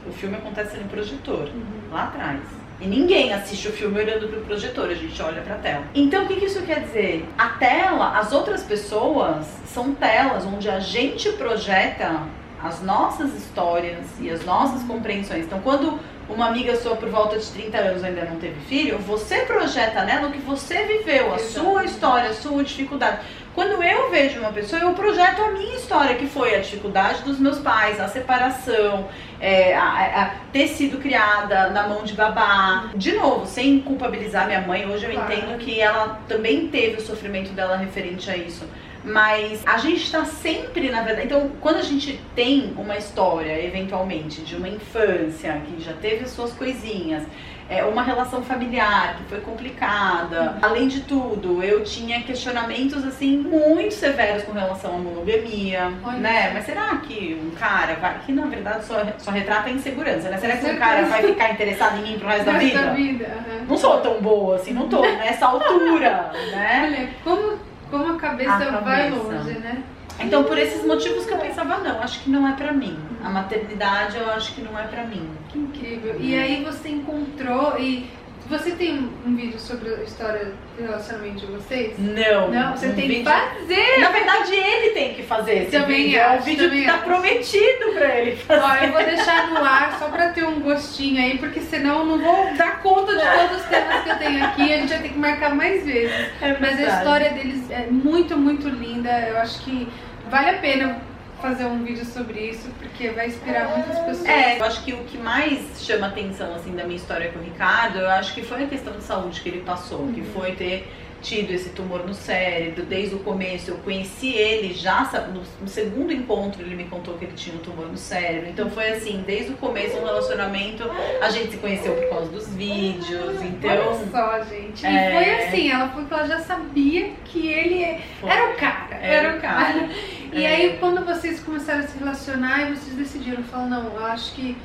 [0.07, 1.92] O filme acontece no projetor, uhum.
[1.92, 2.40] lá atrás.
[2.81, 5.85] E ninguém assiste o filme olhando pro projetor, a gente olha pra tela.
[5.94, 7.27] Então o que, que isso quer dizer?
[7.38, 12.23] A tela, as outras pessoas, são telas onde a gente projeta
[12.62, 15.44] as nossas histórias e as nossas compreensões.
[15.44, 19.40] Então, quando uma amiga sua por volta de 30 anos ainda não teve filho, você
[19.40, 23.20] projeta nela o que você viveu, a sua história, a sua dificuldade.
[23.55, 27.38] Quando eu vejo uma pessoa, eu projeto a minha história, que foi a dificuldade dos
[27.38, 29.09] meus pais, a separação,
[29.40, 32.90] é, a, a ter sido criada na mão de babá.
[32.97, 35.33] De novo, sem culpabilizar minha mãe, hoje eu claro.
[35.33, 38.64] entendo que ela também teve o sofrimento dela referente a isso.
[39.05, 41.27] Mas a gente está sempre, na verdade.
[41.27, 46.31] Então, quando a gente tem uma história, eventualmente, de uma infância que já teve as
[46.31, 47.23] suas coisinhas,
[47.68, 50.59] é, uma relação familiar que foi complicada.
[50.61, 56.50] Além de tudo, eu tinha questionamentos assim muito severos com relação à monogamia, Olha né?
[56.53, 60.38] Mas será que um cara vai que na verdade só, só retrata a insegurança, né?
[60.38, 62.92] Será que um cara vai ficar interessado em mim pro resto da vida?
[62.92, 63.66] vida uhum.
[63.68, 66.83] Não sou tão boa assim, não tô nessa altura, né?
[66.85, 67.59] Olha, como
[67.90, 68.81] como a cabeça, a cabeça.
[68.81, 69.83] vai longe, né?
[70.20, 72.98] Então, por esses motivos que eu pensava, não, acho que não é pra mim.
[73.22, 75.29] A maternidade eu acho que não é pra mim.
[75.48, 76.16] Que incrível.
[76.20, 78.09] E aí você encontrou e
[78.48, 81.98] você tem um vídeo sobre a história do relacionamento de vocês?
[81.98, 82.50] Não.
[82.50, 83.24] Não, você um tem vídeo...
[83.24, 84.00] que fazer.
[84.00, 86.20] Na verdade, ele tem que fazer esse também vídeo.
[86.20, 88.61] Acho, é o vídeo que tá prometido pra ele fazer.
[88.62, 92.07] Ó, eu vou deixar no ar só pra ter um gostinho aí, porque senão eu
[92.07, 94.72] não vou dar conta de todos os temas que eu tenho aqui.
[94.72, 96.14] A gente vai ter que marcar mais vezes.
[96.42, 99.11] É Mas a história deles é muito, muito linda.
[99.28, 99.88] Eu acho que
[100.28, 104.25] vale a pena fazer um vídeo sobre isso, porque vai inspirar muitas pessoas.
[104.27, 107.42] É, eu acho que o que mais chama atenção, assim, da minha história com o
[107.42, 110.12] Ricardo, eu acho que foi a questão de saúde que ele passou, uhum.
[110.12, 110.90] que foi ter
[111.24, 113.70] tido esse tumor no cérebro desde o começo.
[113.70, 117.87] Eu conheci ele já no, segundo encontro, ele me contou que ele tinha um tumor
[117.87, 118.50] no cérebro.
[118.50, 120.84] Então foi assim, desde o começo do relacionamento,
[121.20, 123.42] a gente se conheceu por causa dos vídeos.
[123.42, 123.70] Então.
[123.70, 124.84] Olha só, gente.
[124.84, 125.08] É...
[125.08, 128.30] E foi assim, ela foi que ela já sabia que ele foi.
[128.30, 128.94] era o cara.
[128.96, 129.64] Era, era o cara.
[129.64, 129.88] cara.
[130.34, 130.48] E é.
[130.48, 134.56] aí quando vocês começaram a se relacionar e vocês decidiram, falar, não, eu acho que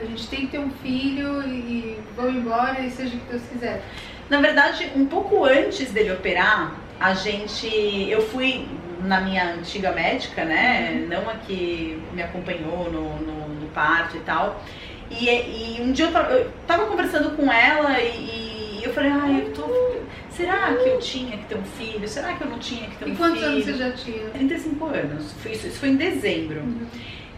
[0.00, 3.32] a gente tem que ter um filho e, e vou embora e seja o que
[3.32, 3.82] Deus quiser.
[4.30, 7.66] Na verdade, um pouco antes dele operar, a gente.
[8.10, 8.66] Eu fui
[9.02, 10.90] na minha antiga médica, né?
[10.92, 11.08] Uhum.
[11.08, 14.62] Não a que me acompanhou no, no, no parto e tal.
[15.10, 19.10] E, e um dia eu tava, eu tava, conversando com ela e, e eu falei,
[19.10, 19.98] ai, eu tô.
[20.30, 22.06] Será que eu tinha que ter um filho?
[22.06, 23.14] Será que eu não tinha que ter um filho?
[23.14, 24.30] E quantos anos você já tinha?
[24.30, 25.34] 35 anos.
[25.46, 26.60] Isso, isso foi em dezembro.
[26.60, 26.86] Uhum.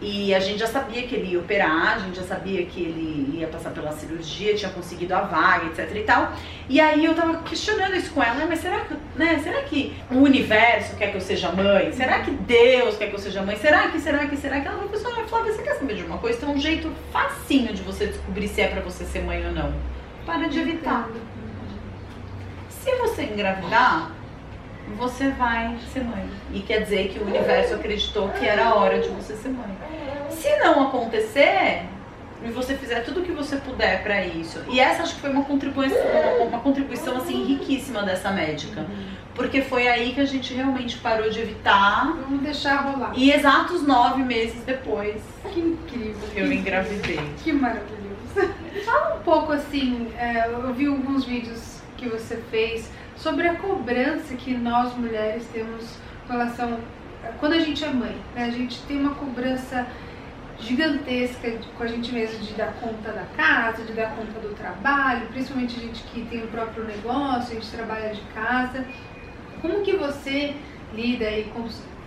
[0.01, 3.37] E a gente já sabia que ele ia operar, a gente já sabia que ele
[3.37, 6.33] ia passar pela cirurgia, tinha conseguido a vaga, etc e tal.
[6.67, 10.15] E aí eu tava questionando isso com ela, mas será que, né, será que o
[10.17, 11.91] universo quer que eu seja mãe?
[11.91, 13.55] Será que Deus quer que eu seja mãe?
[13.57, 14.67] Será que, será que, será que?
[14.67, 16.39] Ela falou, olha, Flávia, você quer saber de uma coisa?
[16.39, 19.71] Tem um jeito facinho de você descobrir se é pra você ser mãe ou não.
[20.25, 21.07] Para de evitar.
[22.69, 24.11] Se você engravidar,
[24.97, 26.29] você vai ser mãe.
[26.53, 29.77] E quer dizer que o universo acreditou que era a hora de você ser mãe.
[30.29, 31.85] Se não acontecer,
[32.43, 34.63] e você fizer tudo o que você puder para isso.
[34.67, 35.97] E essa acho que foi uma contribuição,
[36.47, 38.85] uma, contribuição assim riquíssima dessa médica.
[39.35, 42.17] Porque foi aí que a gente realmente parou de evitar.
[42.23, 43.13] Vamos deixar rolar.
[43.15, 45.21] E exatos nove meses depois.
[45.53, 46.29] Que incrível.
[46.35, 47.19] Eu engravidei.
[47.43, 48.01] Que maravilhoso.
[48.85, 52.89] Fala um pouco assim, é, eu vi alguns vídeos que você fez
[53.21, 56.79] sobre a cobrança que nós mulheres temos com relação
[57.39, 58.45] quando a gente é mãe, né?
[58.45, 59.85] A gente tem uma cobrança
[60.59, 65.27] gigantesca com a gente mesmo de dar conta da casa, de dar conta do trabalho,
[65.27, 68.85] principalmente a gente que tem o próprio negócio, a gente trabalha de casa.
[69.61, 70.55] Como que você
[70.93, 71.51] lida e,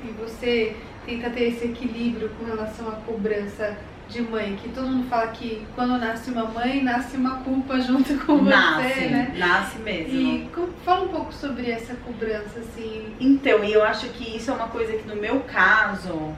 [0.04, 3.76] e você tenta ter esse equilíbrio com relação à cobrança
[4.14, 8.14] de mãe, que todo mundo fala que quando nasce uma mãe, nasce uma culpa junto
[8.24, 9.34] com nasce, você, né?
[9.36, 10.14] Nasce mesmo.
[10.14, 10.48] E
[10.84, 13.12] fala um pouco sobre essa cobrança, assim.
[13.18, 16.32] Então, e eu acho que isso é uma coisa que no meu caso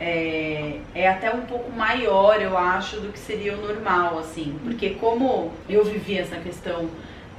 [0.00, 4.58] é, é até um pouco maior, eu acho, do que seria o normal, assim.
[4.64, 6.90] Porque como eu vivi essa questão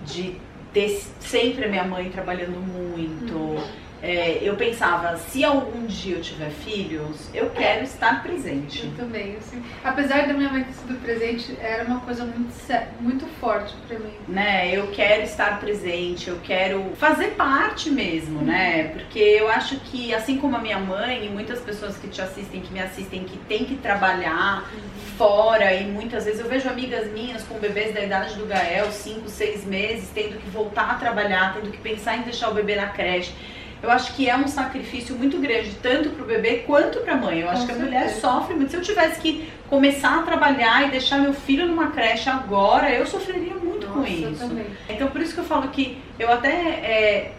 [0.06, 0.38] de
[0.74, 3.36] ter sempre a minha mãe trabalhando muito.
[3.36, 8.86] Uhum é, eu pensava, se algum dia eu tiver filhos, eu quero estar presente.
[8.86, 9.64] Eu também, assim.
[9.84, 12.54] Apesar da minha mãe ter sido presente, era uma coisa muito,
[13.00, 14.14] muito forte para mim.
[14.28, 18.46] Né, eu quero estar presente, eu quero fazer parte mesmo, uhum.
[18.46, 18.84] né?
[18.90, 22.62] Porque eu acho que, assim como a minha mãe e muitas pessoas que te assistem,
[22.62, 24.80] que me assistem, que tem que trabalhar uhum.
[25.18, 29.28] fora, e muitas vezes eu vejo amigas minhas com bebês da idade do Gael, 5,
[29.28, 32.88] 6 meses, tendo que voltar a trabalhar, tendo que pensar em deixar o bebê na
[32.88, 33.34] creche
[33.84, 37.18] eu acho que é um sacrifício muito grande, tanto para o bebê quanto para a
[37.18, 37.40] mãe.
[37.40, 37.96] Eu acho Com que certeza.
[37.96, 38.72] a mulher sofre muito.
[38.72, 43.06] Se eu tivesse que começar a trabalhar e deixar meu filho numa creche agora, eu
[43.06, 44.52] sofreria muito Nossa, com isso.
[44.90, 46.50] Então, por isso que eu falo que eu até.
[46.50, 47.32] É,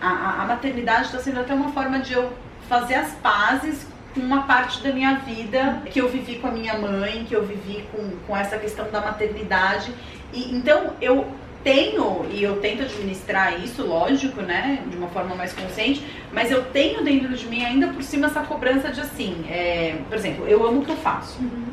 [0.00, 2.30] a, a maternidade está sendo até uma forma de eu
[2.68, 6.76] fazer as pazes com uma parte da minha vida que eu vivi com a minha
[6.78, 9.92] mãe, que eu vivi com, com essa questão da maternidade.
[10.32, 11.26] E, então, eu
[11.66, 16.00] tenho, e eu tento administrar isso, lógico, né, de uma forma mais consciente,
[16.32, 20.16] mas eu tenho dentro de mim ainda por cima essa cobrança de assim, é, por
[20.16, 21.40] exemplo, eu amo o que eu faço.
[21.40, 21.64] Uhum.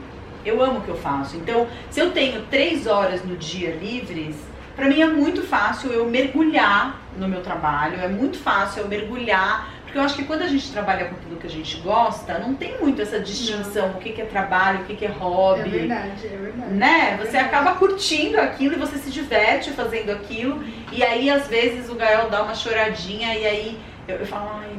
[0.44, 1.38] Eu amo o que eu faço.
[1.38, 4.36] Então, se eu tenho três horas no dia livres,
[4.76, 9.73] para mim é muito fácil eu mergulhar no meu trabalho, é muito fácil eu mergulhar
[9.94, 12.56] porque eu acho que quando a gente trabalha com aquilo que a gente gosta, não
[12.56, 13.98] tem muito essa distinção, não.
[13.98, 15.62] o que, que é trabalho, o que, que é hobby.
[15.62, 16.74] É verdade, é verdade.
[16.74, 17.12] Né?
[17.12, 17.46] É você verdade.
[17.46, 20.64] acaba curtindo aquilo e você se diverte fazendo aquilo.
[20.92, 24.72] E aí, às vezes, o Gael dá uma choradinha e aí eu, eu falo, ai,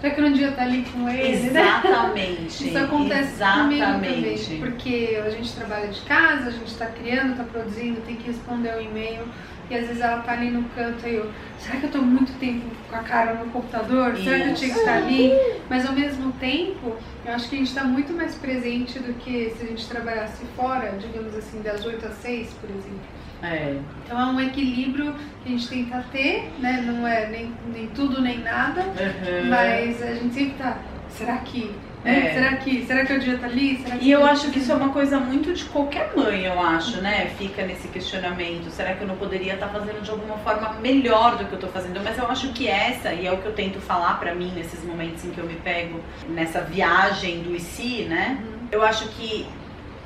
[0.00, 1.38] Será que um dia tá ali com ele?
[1.38, 1.48] Né?
[1.50, 2.68] Exatamente.
[2.68, 3.84] Isso acontece Exatamente.
[3.84, 4.58] comigo também.
[4.58, 8.74] Porque a gente trabalha de casa, a gente tá criando, tá produzindo, tem que responder
[8.74, 9.28] o e-mail.
[9.70, 12.36] E às vezes ela tá ali no canto e eu, será que eu tô muito
[12.40, 14.16] tempo com a cara no computador?
[14.16, 15.32] Será que eu tinha que estar ali?
[15.68, 19.50] Mas ao mesmo tempo, eu acho que a gente está muito mais presente do que
[19.56, 23.20] se a gente trabalhasse fora, digamos assim, das 8 às 6, por exemplo.
[23.42, 23.78] É.
[24.04, 26.82] Então é um equilíbrio que a gente tenta ter, né?
[26.84, 29.48] Não é nem, nem tudo nem nada, uhum.
[29.48, 30.78] mas a gente sempre tá.
[31.16, 32.32] Será que é.
[32.32, 33.76] Será que será que eu devia estar ali?
[33.82, 36.58] Será que e eu acho que isso é uma coisa muito de qualquer mãe, eu
[36.58, 37.30] acho, né?
[37.36, 38.70] Fica nesse questionamento.
[38.70, 41.70] Será que eu não poderia estar fazendo de alguma forma melhor do que eu estou
[41.70, 42.00] fazendo?
[42.02, 44.82] Mas eu acho que essa, e é o que eu tento falar para mim nesses
[44.82, 48.38] momentos em que eu me pego nessa viagem do e si, né?
[48.40, 48.68] Uhum.
[48.72, 49.46] Eu acho que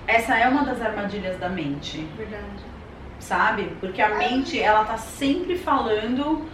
[0.07, 2.09] essa é uma das armadilhas da mente.
[2.17, 2.45] Verdade.
[3.21, 3.71] Sabe?
[3.81, 6.45] Porque a mente, ela tá sempre falando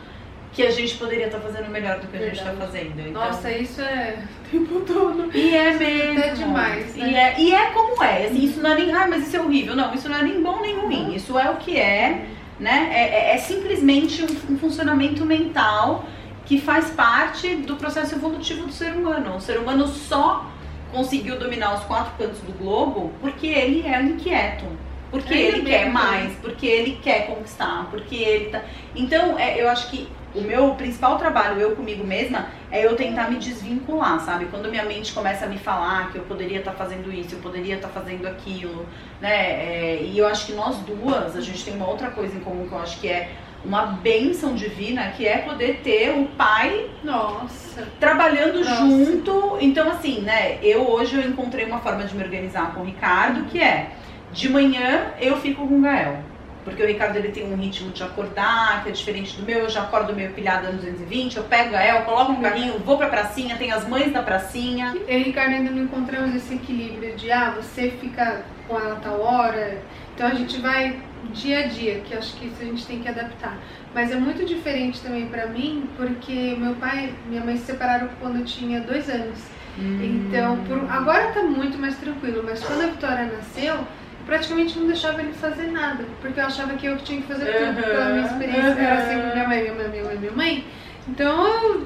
[0.52, 3.00] que a gente poderia estar tá fazendo melhor do que a gente está fazendo.
[3.00, 3.12] Então...
[3.12, 5.30] Nossa, isso é o tempo todo.
[5.34, 6.20] E é mesmo.
[6.20, 6.96] É demais.
[6.96, 7.10] Né?
[7.10, 8.26] E, é, e é como é.
[8.26, 8.92] Assim, isso não é nem.
[8.92, 9.76] Ah, mas isso é horrível.
[9.76, 11.14] Não, isso não é nem bom nem ruim.
[11.14, 12.26] Isso é o que é.
[12.58, 12.90] Né?
[12.92, 16.04] É, é, é simplesmente um, um, funcionamento mental
[16.44, 19.36] que faz parte do processo evolutivo do ser humano.
[19.36, 20.50] O ser humano só
[20.92, 24.66] conseguiu dominar os quatro cantos do globo porque ele é inquieto.
[25.10, 28.62] Porque ele quer mais, porque ele quer conquistar, porque ele tá.
[28.94, 33.30] Então, é, eu acho que o meu principal trabalho, eu comigo mesma, é eu tentar
[33.30, 34.46] me desvincular, sabe?
[34.46, 37.40] Quando minha mente começa a me falar que eu poderia estar tá fazendo isso, eu
[37.40, 38.86] poderia estar tá fazendo aquilo,
[39.20, 39.30] né?
[39.30, 42.68] É, e eu acho que nós duas, a gente tem uma outra coisa em comum
[42.68, 43.32] que eu acho que é
[43.64, 47.86] uma bênção divina, que é poder ter o pai Nossa.
[47.98, 48.76] trabalhando Nossa.
[48.76, 49.58] junto.
[49.60, 50.58] Então, assim, né?
[50.62, 53.90] Eu hoje eu encontrei uma forma de me organizar com o Ricardo, que é
[54.32, 56.29] de manhã eu fico com o Gael.
[56.64, 59.60] Porque o Ricardo ele tem um ritmo de acordar que é diferente do meu.
[59.60, 62.98] Eu já acordo meio pilhada no 220, eu pego a El, coloco no carrinho, vou
[62.98, 64.94] pra pracinha, tem as mães da pracinha.
[65.08, 69.20] Eu e Ricardo ainda não encontramos esse equilíbrio de ah, você fica com ela tal
[69.20, 69.82] hora.
[70.14, 71.00] Então a gente vai
[71.32, 73.58] dia a dia, que acho que isso a gente tem que adaptar.
[73.94, 78.08] Mas é muito diferente também para mim, porque meu pai e minha mãe se separaram
[78.20, 79.38] quando eu tinha dois anos.
[79.78, 80.26] Hum.
[80.28, 83.86] Então, por, agora tá muito mais tranquilo, mas quando a Vitória nasceu,
[84.26, 87.76] praticamente não deixava ele fazer nada, porque eu achava que eu tinha que fazer tudo,
[87.76, 88.78] uhum, pela minha experiência, uhum.
[88.78, 90.64] era sempre minha mãe, minha mãe, minha mãe, minha mãe.
[91.08, 91.40] Então,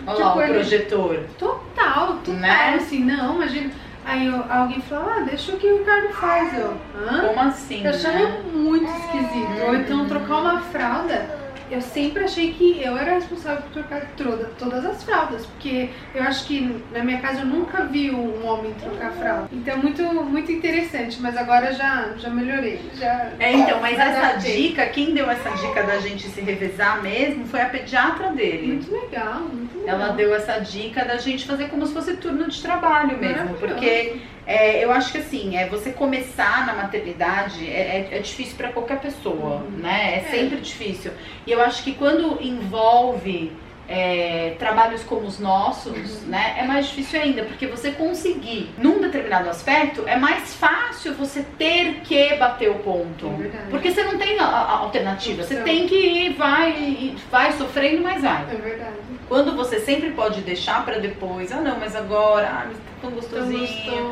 [0.06, 1.20] Olha tipo, lá, o projetor.
[1.38, 2.74] Total, total, né?
[2.76, 3.70] assim, não, imagina.
[4.04, 6.58] Aí eu, alguém falou, ah, deixa o que o Ricardo faz.
[6.58, 7.28] Eu, hã?
[7.28, 7.82] Como assim?
[7.82, 8.42] Eu achava né?
[8.52, 9.66] muito esquisito.
[9.66, 11.43] Ou então trocar uma fralda.
[11.70, 16.22] Eu sempre achei que eu era responsável por trocar toda, todas as fraldas, porque eu
[16.22, 19.48] acho que na minha casa eu nunca vi um homem trocar fralda.
[19.52, 22.80] Então muito, muito interessante, mas agora já, já melhorei.
[22.94, 27.46] Já, É, então, mas essa dica, quem deu essa dica da gente se revezar mesmo
[27.46, 28.66] foi a pediatra dele.
[28.66, 30.00] Muito legal, muito legal.
[30.00, 34.20] Ela deu essa dica da gente fazer como se fosse turno de trabalho mesmo, porque
[34.46, 38.68] é, eu acho que assim, é você começar na maternidade é, é- é difícil para
[38.72, 39.78] qualquer pessoa, Uhum.
[39.78, 40.14] né?
[40.14, 40.30] É, É.
[40.30, 41.12] sempre difícil.
[41.46, 43.52] E eu acho que quando envolve
[43.88, 45.92] é, trabalhos como os nossos,
[46.22, 46.28] Uhum.
[46.28, 51.44] né, é mais difícil ainda, porque você conseguir num determinado aspecto é mais fácil você
[51.58, 55.64] ter que bater o ponto, É porque você não tem a, a alternativa, você Opção.
[55.64, 58.42] tem que ir, vai, vai sofrendo, mas vai.
[58.50, 58.94] É verdade.
[59.28, 63.10] Quando você sempre pode deixar pra depois, ah não, mas agora, ah, mas tá tão
[63.10, 63.60] Tão gostosinho,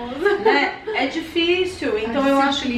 [0.08, 0.38] gostoso.
[0.42, 0.74] né?
[0.94, 2.68] É difícil, então A eu acho a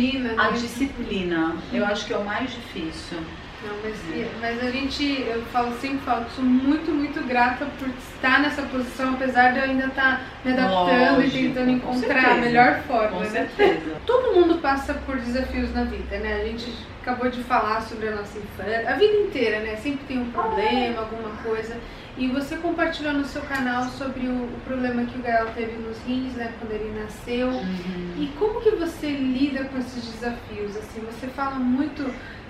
[0.50, 0.52] né?
[0.52, 3.18] disciplina, eu acho que é o mais difícil.
[3.64, 3.96] Não, mas,
[4.40, 9.14] mas a gente, eu falo sempre, falo sou muito, muito grata por estar nessa posição,
[9.14, 13.20] apesar de eu ainda estar me adaptando Lógico, e tentando encontrar a melhor forma, Com
[13.20, 13.30] né?
[13.30, 13.96] certeza.
[14.04, 16.40] Todo mundo passa por desafios na vida, né?
[16.42, 19.76] A gente acabou de falar sobre a nossa infância, a vida inteira, né?
[19.76, 21.76] Sempre tem um problema, alguma coisa.
[22.16, 25.98] E você compartilhou no seu canal sobre o, o problema que o Gael teve nos
[26.06, 26.52] rins, né?
[26.60, 27.48] Quando ele nasceu.
[27.48, 28.14] Uhum.
[28.16, 30.76] E como que você lida com esses desafios?
[30.76, 32.04] Assim, você fala muito.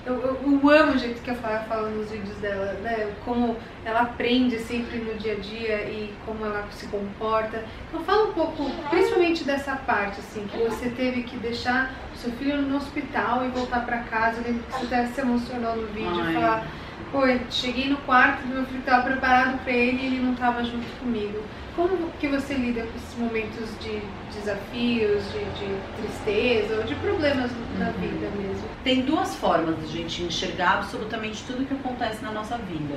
[0.06, 3.10] Eu, eu, eu amo o jeito que a Flávia fala nos vídeos dela, né?
[3.24, 7.64] Como ela aprende sempre no dia a dia e como ela se comporta.
[7.88, 12.30] Então fala um pouco, principalmente dessa parte, assim, que você teve que deixar o seu
[12.32, 14.40] filho no hospital e voltar pra casa.
[14.40, 16.34] Eu lembro que você até se emocionou no vídeo, Ai.
[16.34, 16.66] falar,
[17.10, 20.86] pô, cheguei no quarto meu filho, tava preparado pra ele e ele não tava junto
[21.00, 21.42] comigo.
[21.76, 24.00] Como que você lida com esses momentos de
[24.32, 27.92] desafios, de, de tristeza ou de problemas na Uhum.
[27.94, 28.62] vida mesmo?
[28.84, 32.94] Tem duas formas de a gente enxergar absolutamente tudo que acontece na nossa vida.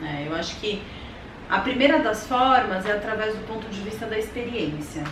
[0.00, 0.24] né?
[0.28, 0.80] Eu acho que
[1.50, 5.02] a primeira das formas é através do ponto de vista da experiência.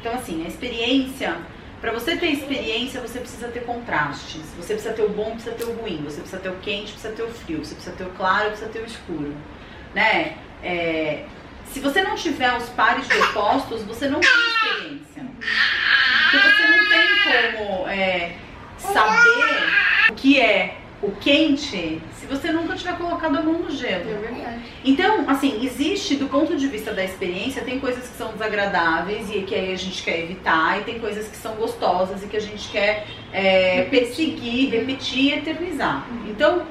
[0.00, 1.36] Então, assim, a experiência,
[1.80, 4.42] para você ter experiência, você precisa ter contrastes.
[4.58, 6.02] Você precisa ter o bom, precisa ter o ruim.
[6.04, 7.64] Você precisa ter o quente, precisa ter o frio.
[7.64, 9.34] Você precisa ter o claro, precisa ter o escuro.
[9.94, 10.36] Né?
[10.62, 11.24] É,
[11.74, 15.26] se você não tiver os pares de opostos, você não tem experiência.
[16.30, 18.36] Porque você não tem como é,
[18.78, 19.72] saber
[20.08, 24.04] o que é o quente se você nunca tiver colocado a mão no É gelo.
[24.20, 24.62] verdade.
[24.84, 29.40] Então, assim, existe do ponto de vista da experiência, tem coisas que são desagradáveis e
[29.42, 32.40] que aí a gente quer evitar, e tem coisas que são gostosas e que a
[32.40, 36.06] gente quer é, perseguir, repetir e eternizar.
[36.28, 36.62] Então,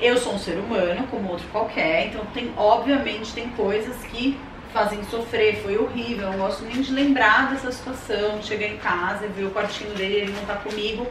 [0.00, 4.38] eu sou um ser humano, como outro qualquer, então tem, obviamente, tem coisas que
[4.72, 8.76] fazem sofrer, foi horrível, eu não gosto nem de lembrar dessa situação, de chegar em
[8.76, 11.06] casa e ver o quartinho dele ele não tá comigo.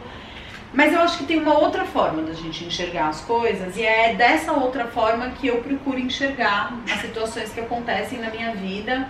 [0.74, 4.14] Mas eu acho que tem uma outra forma da gente enxergar as coisas, e é
[4.14, 9.08] dessa outra forma que eu procuro enxergar as situações que acontecem na minha vida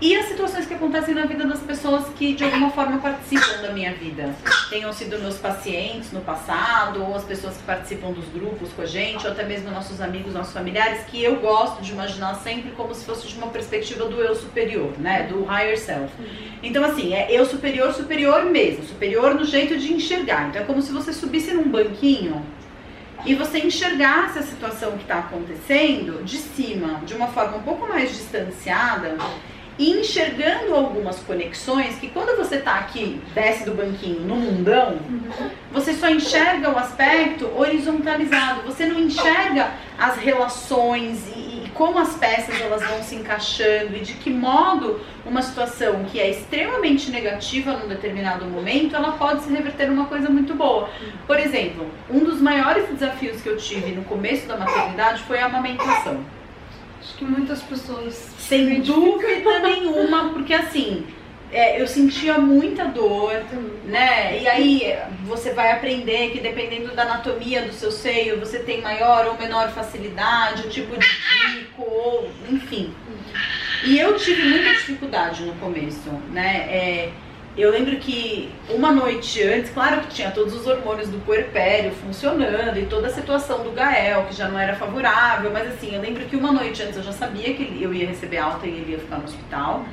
[0.00, 3.72] e as situações que acontecem na vida das pessoas que de alguma forma participam da
[3.72, 4.32] minha vida.
[4.70, 8.86] Tenham sido meus pacientes no passado, ou as pessoas que participam dos grupos com a
[8.86, 12.94] gente, ou até mesmo nossos amigos, nossos familiares, que eu gosto de imaginar sempre como
[12.94, 15.24] se fosse de uma perspectiva do eu superior, né?
[15.24, 16.12] Do higher self.
[16.62, 18.84] Então, assim, é eu superior, superior mesmo.
[18.84, 20.48] Superior no jeito de enxergar.
[20.48, 22.46] Então, é como se você subisse num banquinho
[23.26, 27.88] e você enxergasse a situação que está acontecendo de cima, de uma forma um pouco
[27.88, 29.16] mais distanciada
[29.78, 34.98] e enxergando algumas conexões que quando você está aqui, desce do banquinho no mundão,
[35.70, 42.16] você só enxerga o aspecto horizontalizado, você não enxerga as relações e, e como as
[42.16, 47.74] peças elas vão se encaixando e de que modo uma situação que é extremamente negativa
[47.74, 50.88] num determinado momento, ela pode se reverter numa coisa muito boa.
[51.26, 55.46] Por exemplo, um dos maiores desafios que eu tive no começo da maternidade foi a
[55.46, 56.37] amamentação.
[57.00, 61.06] Acho que muitas pessoas Sem dúvida nenhuma, porque assim,
[61.50, 63.32] é, eu sentia muita dor,
[63.84, 64.40] né?
[64.40, 69.26] E aí você vai aprender que dependendo da anatomia do seu seio, você tem maior
[69.26, 71.06] ou menor facilidade, o tipo de
[71.54, 72.92] bico, ou enfim.
[73.84, 76.66] E eu tive muita dificuldade no começo, né?
[76.68, 77.12] É,
[77.62, 82.78] eu lembro que uma noite antes, claro que tinha todos os hormônios do puerpério funcionando
[82.78, 86.24] e toda a situação do Gael, que já não era favorável, mas assim, eu lembro
[86.26, 88.98] que uma noite antes eu já sabia que eu ia receber alta e ele ia
[88.98, 89.84] ficar no hospital.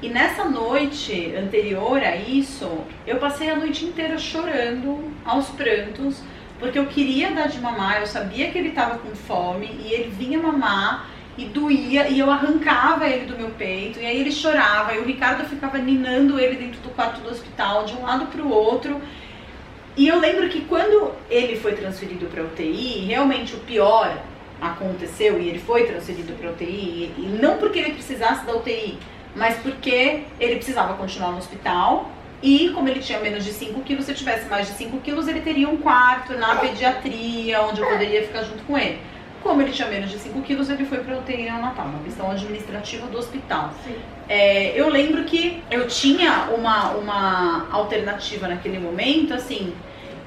[0.00, 2.70] E nessa noite anterior a isso,
[3.04, 6.22] eu passei a noite inteira chorando, aos prantos,
[6.60, 10.10] porque eu queria dar de mamar, eu sabia que ele estava com fome e ele
[10.10, 14.92] vinha mamar e doía e eu arrancava ele do meu peito e aí ele chorava
[14.92, 18.42] e o Ricardo ficava ninando ele dentro do quarto do hospital de um lado para
[18.42, 19.00] o outro
[19.96, 24.20] e eu lembro que quando ele foi transferido para UTI realmente o pior
[24.60, 28.98] aconteceu e ele foi transferido para UTI e não porque ele precisasse da UTI
[29.36, 32.10] mas porque ele precisava continuar no hospital
[32.42, 35.26] e como ele tinha menos de 5 quilos, se eu tivesse mais de 5 quilos,
[35.26, 39.00] ele teria um quarto na pediatria, onde eu poderia ficar junto com ele.
[39.48, 42.30] Como ele tinha menos de 5 quilos, ele foi para o UTI neonatal, uma questão
[42.30, 43.72] administrativa do hospital.
[44.28, 49.72] É, eu lembro que eu tinha uma, uma alternativa naquele momento, assim,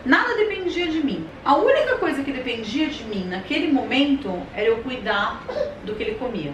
[0.03, 1.28] nada dependia de mim.
[1.45, 5.43] A única coisa que dependia de mim naquele momento era eu cuidar
[5.86, 6.51] do que ele comia.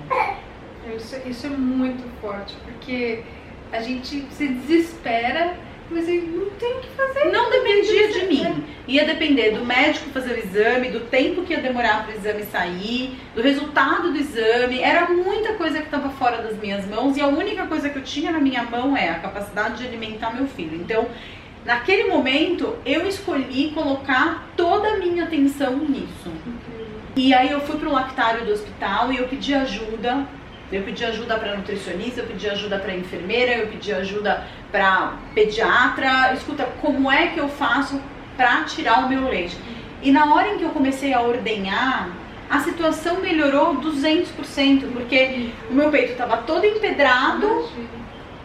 [0.94, 3.24] Isso, isso é muito forte, porque
[3.72, 5.56] a gente se desespera
[5.90, 7.32] mas não tem o que fazer.
[7.32, 8.64] Não dependia de mim.
[8.88, 12.44] Ia depender do médico fazer o exame, do tempo que ia demorar para o exame
[12.44, 14.82] sair, do resultado do exame.
[14.82, 18.04] Era muita coisa que estava fora das minhas mãos e a única coisa que eu
[18.04, 20.76] tinha na minha mão é a capacidade de alimentar meu filho.
[20.76, 21.08] Então,
[21.66, 26.32] naquele momento, eu escolhi colocar toda a minha atenção nisso.
[27.16, 30.28] E aí eu fui pro lactário do hospital e eu pedi ajuda
[30.72, 36.34] eu pedi ajuda para nutricionista, eu pedi ajuda para enfermeira, eu pedi ajuda para pediatra.
[36.34, 38.00] Escuta, como é que eu faço
[38.36, 39.58] para tirar o meu leite?
[40.02, 42.10] E na hora em que eu comecei a ordenhar,
[42.50, 47.68] a situação melhorou 200%, porque o meu peito estava todo empedrado,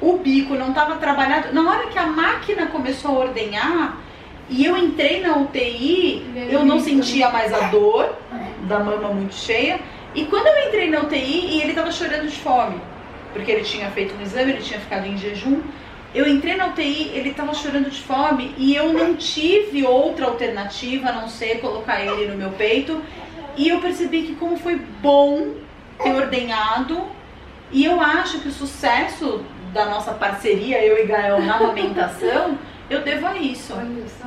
[0.00, 1.52] o bico não estava trabalhado.
[1.52, 3.96] Na hora que a máquina começou a ordenhar
[4.48, 8.16] e eu entrei na UTI, eu não sentia mais a dor
[8.62, 9.78] da mama muito cheia
[10.14, 12.80] e quando eu entrei na UTI e ele tava chorando de fome,
[13.32, 15.60] porque ele tinha feito um exame, ele tinha ficado em jejum,
[16.14, 21.08] eu entrei na UTI, ele tava chorando de fome e eu não tive outra alternativa
[21.08, 23.00] a não ser colocar ele no meu peito.
[23.56, 25.54] E eu percebi que como foi bom
[26.02, 27.02] ter ordenhado,
[27.70, 29.42] e eu acho que o sucesso
[29.72, 32.58] da nossa parceria, eu e Gael, na amamentação,
[32.90, 33.74] eu devo a isso.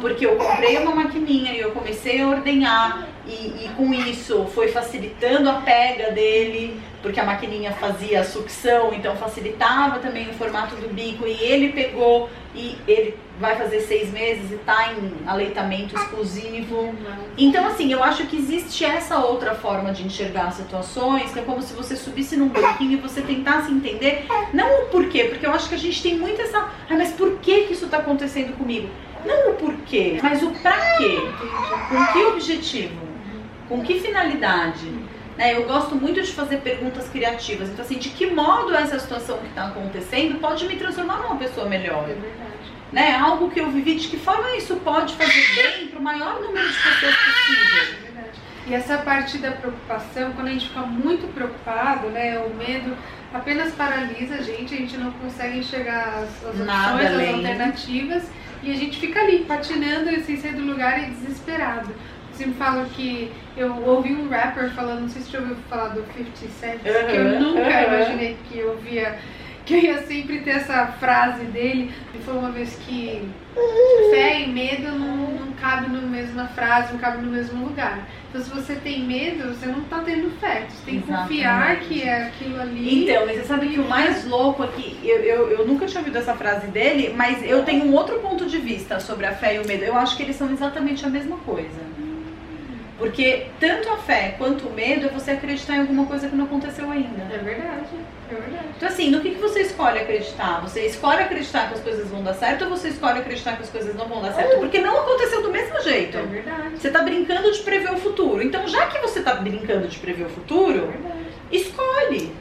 [0.02, 4.68] Porque eu comprei uma maquininha e eu comecei a ordenhar e, e, com isso foi
[4.68, 10.76] facilitando a pega dele, porque a maquininha fazia a sucção, então facilitava também o formato
[10.76, 11.28] do bico.
[11.28, 16.96] E ele pegou e ele vai fazer seis meses e tá em aleitamento exclusivo.
[17.38, 21.42] Então, assim, eu acho que existe essa outra forma de enxergar as situações, que é
[21.42, 25.52] como se você subisse num banquinho e você tentasse entender, não o porquê, porque eu
[25.52, 26.60] acho que a gente tem muito essa.
[26.60, 28.88] Ah, mas por que, que isso tá acontecendo comigo?
[29.26, 31.18] Não o porquê, mas o pra quê.
[31.90, 33.05] Com que objetivo?
[33.68, 34.92] Com que finalidade?
[35.38, 37.70] Né, eu gosto muito de fazer perguntas criativas.
[37.70, 41.68] Então, assim, de que modo essa situação que está acontecendo pode me transformar numa pessoa
[41.68, 42.04] melhor?
[42.04, 42.56] É verdade.
[42.94, 46.40] Né, algo que eu vivi, de que forma isso pode fazer bem para o maior
[46.40, 47.98] número de pessoas possível?
[47.98, 48.40] É verdade.
[48.68, 52.96] E essa parte da preocupação, quando a gente fica muito preocupado, né, o medo
[53.34, 58.24] apenas paralisa a gente, a gente não consegue enxergar as, as opções, as alternativas,
[58.64, 61.94] e a gente fica ali patinando sem sair do lugar e desesperado
[62.36, 66.04] sempre falo que eu ouvi um rapper falando, não sei se você ouviu falar do
[66.14, 67.94] 50 Cent, uhum, que eu nunca uhum.
[67.94, 69.18] imaginei que eu via,
[69.66, 71.92] que eu ia sempre ter essa frase dele.
[72.14, 73.28] E foi uma vez que
[74.12, 78.08] fé e medo não, não cabe na mesma frase, não cabe no mesmo lugar.
[78.30, 80.66] Então se você tem medo, você não tá tendo fé.
[80.70, 81.30] Você tem que Exatamente.
[81.30, 83.04] confiar que é aquilo ali.
[83.04, 86.18] Então, mas você sabe que o mais louco aqui, eu, eu, eu nunca tinha ouvido
[86.18, 89.60] essa frase dele, mas eu tenho um outro ponto de vista sobre a fé e
[89.60, 89.84] o medo.
[89.86, 91.96] Eu acho que eles são exatamente a mesma coisa.
[92.98, 96.46] Porque tanto a fé quanto o medo é você acreditar em alguma coisa que não
[96.46, 97.24] aconteceu ainda.
[97.24, 97.84] É verdade,
[98.32, 98.66] é verdade.
[98.78, 100.62] Então assim, no que, que você escolhe acreditar?
[100.62, 103.70] Você escolhe acreditar que as coisas vão dar certo ou você escolhe acreditar que as
[103.70, 104.60] coisas não vão dar certo?
[104.60, 106.18] Porque não aconteceu do mesmo jeito.
[106.18, 106.78] É verdade.
[106.78, 108.42] Você tá brincando de prever o futuro.
[108.42, 110.94] Então já que você tá brincando de prever o futuro,
[111.52, 112.32] é escolhe.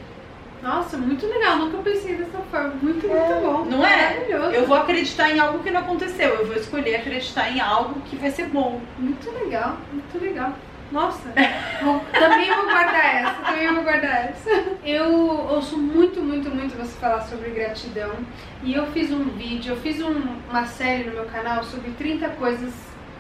[0.65, 2.73] Nossa, muito legal, nunca pensei dessa forma.
[2.81, 3.41] Muito, muito é.
[3.41, 3.67] bom.
[3.67, 4.15] Não é?
[4.15, 4.55] Maravilhoso.
[4.55, 6.31] Eu vou acreditar em algo que não aconteceu.
[6.37, 8.81] Eu vou escolher acreditar em algo que vai ser bom.
[8.99, 10.55] Muito legal, muito legal.
[10.91, 11.29] Nossa,
[11.85, 14.51] vou, também vou guardar essa, também vou guardar essa.
[14.83, 15.13] Eu
[15.51, 18.13] ouço muito, muito, muito você falar sobre gratidão.
[18.63, 22.27] E eu fiz um vídeo, eu fiz um, uma série no meu canal sobre 30
[22.31, 22.73] coisas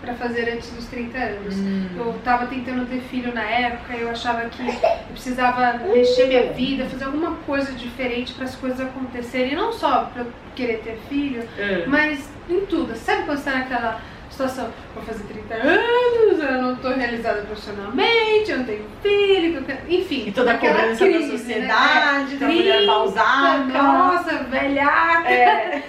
[0.04, 1.56] para fazer antes dos 30 anos.
[1.56, 1.88] Hum.
[1.96, 4.74] Eu tava tentando ter filho na época, eu achava que eu
[5.10, 10.26] precisava mexer minha vida, fazer alguma coisa diferente para as coisas acontecerem, não só para
[10.54, 11.84] querer ter filho, é.
[11.86, 12.94] mas em tudo.
[12.94, 14.00] Sabe quando você tá naquela
[14.30, 20.24] situação, vou fazer 30 anos, eu não estou realizada profissionalmente, eu não tenho filho, enfim.
[20.28, 21.38] E toda a cobrança crise, da né?
[21.38, 22.38] sociedade, né?
[22.38, 23.64] da mulher pausada.
[23.64, 25.30] Nossa, velhaca.
[25.30, 25.82] É.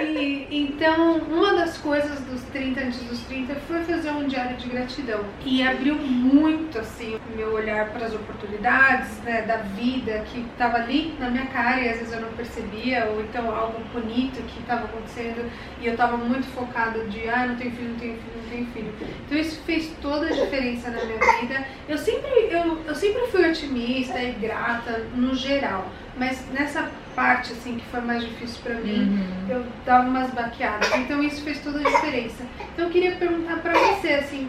[0.00, 4.68] E então, uma das coisas dos 30 antes dos 30 foi fazer um diário de
[4.68, 5.24] gratidão.
[5.44, 10.78] E abriu muito assim o meu olhar para as oportunidades, né, da vida que estava
[10.78, 14.60] ali na minha cara e às vezes eu não percebia, ou então algo bonito que
[14.60, 15.50] estava acontecendo
[15.80, 18.51] e eu estava muito focada de, ah, não tenho filho, não tenho filho, não tenho
[18.66, 18.92] filho.
[19.26, 21.66] Então isso fez toda a diferença na minha vida.
[21.88, 27.78] Eu sempre eu, eu sempre fui otimista e grata no geral, mas nessa parte assim
[27.78, 29.46] que foi mais difícil para mim, uhum.
[29.48, 30.92] eu dava umas baqueadas.
[30.96, 32.44] Então isso fez toda a diferença.
[32.72, 34.48] Então eu queria perguntar para você assim,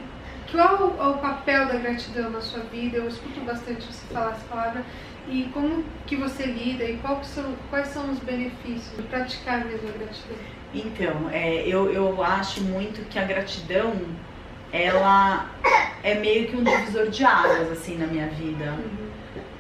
[0.52, 2.98] qual é o papel da gratidão na sua vida?
[2.98, 4.84] Eu escuto bastante você falar essa palavra
[5.28, 9.92] e como que você lida e são, quais são os benefícios de praticar mesmo a
[9.94, 10.38] gratidão?
[10.74, 13.94] Então, é, eu, eu acho muito que a gratidão
[14.72, 15.52] ela
[16.04, 18.76] é meio que um divisor de águas assim na minha vida.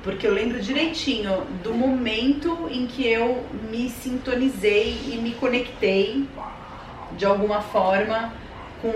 [0.01, 6.27] Porque eu lembro direitinho do momento em que eu me sintonizei e me conectei
[7.15, 8.33] de alguma forma
[8.81, 8.91] com,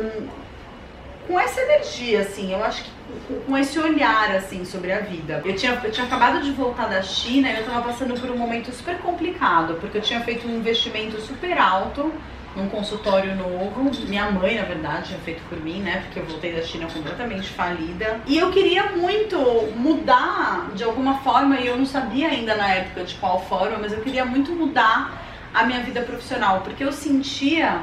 [1.28, 2.97] com essa energia, assim, eu acho que
[3.46, 5.42] com esse olhar, assim, sobre a vida.
[5.46, 8.38] Eu tinha, eu tinha acabado de voltar da China e eu estava passando por um
[8.38, 12.12] momento super complicado, porque eu tinha feito um investimento super alto
[12.56, 13.92] num consultório novo.
[14.08, 16.02] Minha mãe, na verdade, tinha feito por mim, né?
[16.06, 18.20] Porque eu voltei da China completamente falida.
[18.26, 19.38] E eu queria muito
[19.76, 23.94] mudar de alguma forma, e eu não sabia ainda na época de qual forma, mas
[23.94, 27.82] eu queria muito mudar a minha vida profissional, porque eu sentia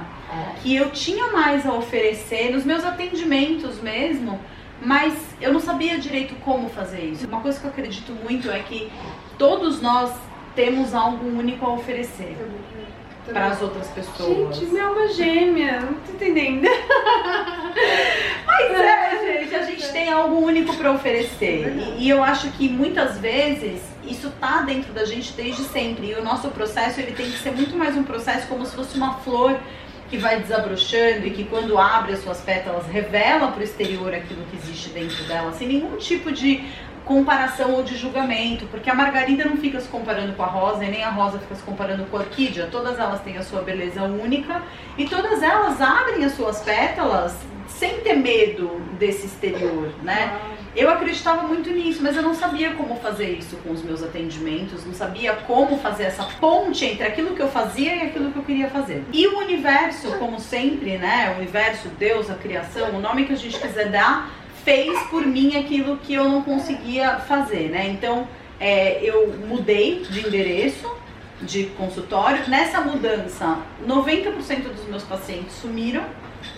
[0.63, 4.41] que eu tinha mais a oferecer nos meus atendimentos mesmo,
[4.81, 7.27] mas eu não sabia direito como fazer isso.
[7.27, 8.91] Uma coisa que eu acredito muito é que
[9.39, 10.13] todos nós
[10.55, 12.37] temos algo único a oferecer
[13.27, 14.57] para as outras pessoas.
[14.57, 16.69] Gente, minha alma gêmea, não tô entendendo.
[18.47, 21.75] Mas é, gente, a gente tem algo único para oferecer.
[21.77, 26.11] E, e, eu acho que muitas vezes isso tá dentro da gente desde sempre.
[26.11, 28.97] E o nosso processo ele tem que ser muito mais um processo como se fosse
[28.97, 29.59] uma flor
[30.15, 34.45] que vai desabrochando e que quando abre as suas pétalas revela para o exterior aquilo
[34.45, 36.65] que existe dentro dela, sem nenhum tipo de
[37.05, 40.91] comparação ou de julgamento, porque a margarida não fica se comparando com a rosa e
[40.91, 42.69] nem a rosa fica se comparando com a orquídea.
[42.71, 44.63] Todas elas têm a sua beleza única
[44.97, 47.37] e todas elas abrem as suas pétalas
[47.67, 50.39] sem ter medo desse exterior, né?
[50.77, 54.85] Eu acreditava muito nisso, mas eu não sabia como fazer isso com os meus atendimentos,
[54.85, 58.43] não sabia como fazer essa ponte entre aquilo que eu fazia e aquilo que eu
[58.43, 59.05] queria fazer.
[59.13, 61.33] E o universo, como sempre, né?
[61.35, 64.31] O universo, Deus, a criação, o nome que a gente quiser dar,
[64.65, 67.89] fez por mim aquilo que eu não conseguia fazer, né?
[67.89, 68.27] Então
[68.59, 70.91] é, eu mudei de endereço
[71.43, 72.49] de consultório.
[72.49, 76.05] Nessa mudança, 90% dos meus pacientes sumiram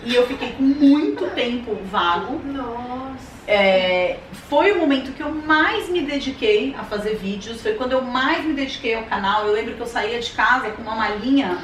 [0.05, 2.39] e eu fiquei com muito tempo vago.
[2.45, 3.37] Nossa.
[3.47, 4.17] É,
[4.49, 8.43] foi o momento que eu mais me dediquei a fazer vídeos, foi quando eu mais
[8.45, 9.45] me dediquei ao canal.
[9.45, 11.57] Eu lembro que eu saía de casa com uma malinha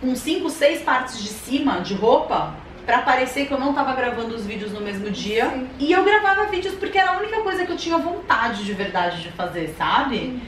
[0.00, 2.54] com cinco, seis partes de cima de roupa
[2.90, 5.48] para parecer que eu não tava gravando os vídeos no mesmo dia.
[5.48, 5.68] Sim.
[5.78, 9.22] E eu gravava vídeos porque era a única coisa que eu tinha vontade de verdade
[9.22, 10.42] de fazer, sabe?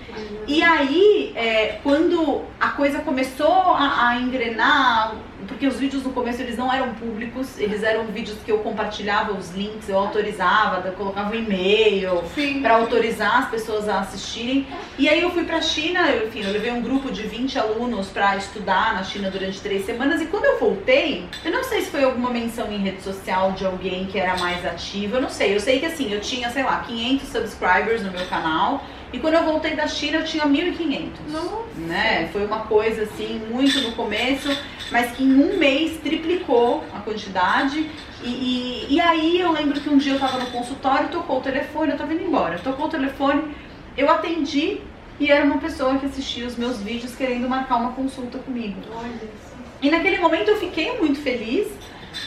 [0.48, 5.14] E aí, é, quando a coisa começou a, a engrenar,
[5.52, 9.32] porque os vídeos no começo eles não eram públicos, eles eram vídeos que eu compartilhava
[9.32, 12.22] os links, eu autorizava, eu colocava um e-mail
[12.60, 14.66] para autorizar as pessoas a assistirem.
[14.98, 17.58] E aí eu fui para a China, eu, enfim, eu levei um grupo de 20
[17.58, 21.82] alunos para estudar na China durante três semanas e quando eu voltei, eu não sei
[21.82, 25.30] se foi alguma menção em rede social de alguém que era mais ativo, eu não
[25.30, 25.54] sei.
[25.54, 28.82] Eu sei que assim, eu tinha, sei lá, 500 subscribers no meu canal.
[29.12, 31.08] E quando eu voltei da China, eu tinha 1.500.
[31.76, 32.28] Né?
[32.32, 34.48] Foi uma coisa assim, muito no começo,
[34.90, 37.90] mas que em um mês triplicou a quantidade.
[38.22, 41.42] E, e, e aí eu lembro que um dia eu estava no consultório, tocou o
[41.42, 42.58] telefone, eu estava indo embora.
[42.58, 43.54] Tocou o telefone,
[43.96, 44.80] eu atendi
[45.20, 48.80] e era uma pessoa que assistia os meus vídeos querendo marcar uma consulta comigo.
[49.82, 51.68] E naquele momento eu fiquei muito feliz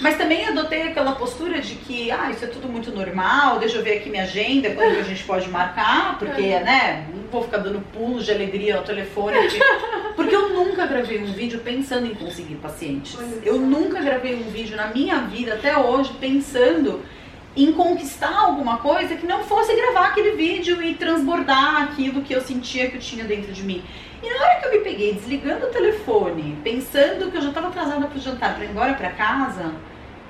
[0.02, 3.84] mas também adotei aquela postura de que, ah, isso é tudo muito normal, deixa eu
[3.84, 6.64] ver aqui minha agenda, quando a gente pode marcar, porque, é.
[6.64, 9.38] né, não vou ficar dando pulos de alegria ao telefone.
[10.16, 13.18] Porque eu nunca gravei um vídeo pensando em conseguir pacientes.
[13.44, 17.04] Eu nunca gravei um vídeo na minha vida até hoje pensando
[17.56, 22.42] em conquistar alguma coisa que não fosse gravar aquele vídeo e transbordar aquilo que eu
[22.42, 23.84] sentia que eu tinha dentro de mim.
[24.26, 27.67] E na hora que eu me peguei desligando o telefone, pensando que eu já estava
[27.67, 29.71] atrasada para o jantar para ir embora para casa,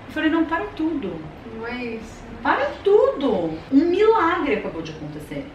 [0.07, 1.15] eu falei: não, para tudo.
[1.55, 2.21] Não é isso.
[2.43, 3.57] Para tudo.
[3.71, 5.45] Um milagre acabou de acontecer.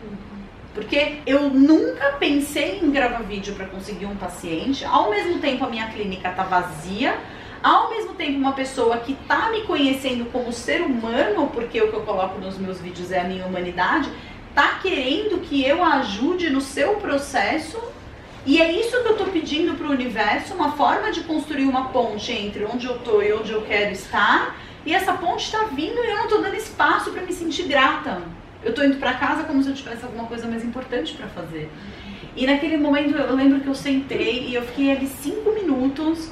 [0.72, 4.86] Porque eu nunca pensei em gravar vídeo para conseguir um paciente.
[4.86, 7.18] Ao mesmo tempo, a minha clínica tá vazia.
[7.62, 11.94] Ao mesmo tempo, uma pessoa que tá me conhecendo como ser humano, porque o que
[11.94, 14.10] eu coloco nos meus vídeos é a minha humanidade,
[14.54, 17.78] tá querendo que eu ajude no seu processo
[18.46, 21.88] e é isso que eu tô pedindo para o universo uma forma de construir uma
[21.88, 26.02] ponte entre onde eu tô e onde eu quero estar, e essa ponte está vindo
[26.02, 28.22] e eu não estou dando espaço para me sentir grata.
[28.62, 31.70] Eu estou indo para casa como se eu tivesse alguma coisa mais importante para fazer.
[32.36, 36.30] E naquele momento eu lembro que eu sentei e eu fiquei ali cinco minutos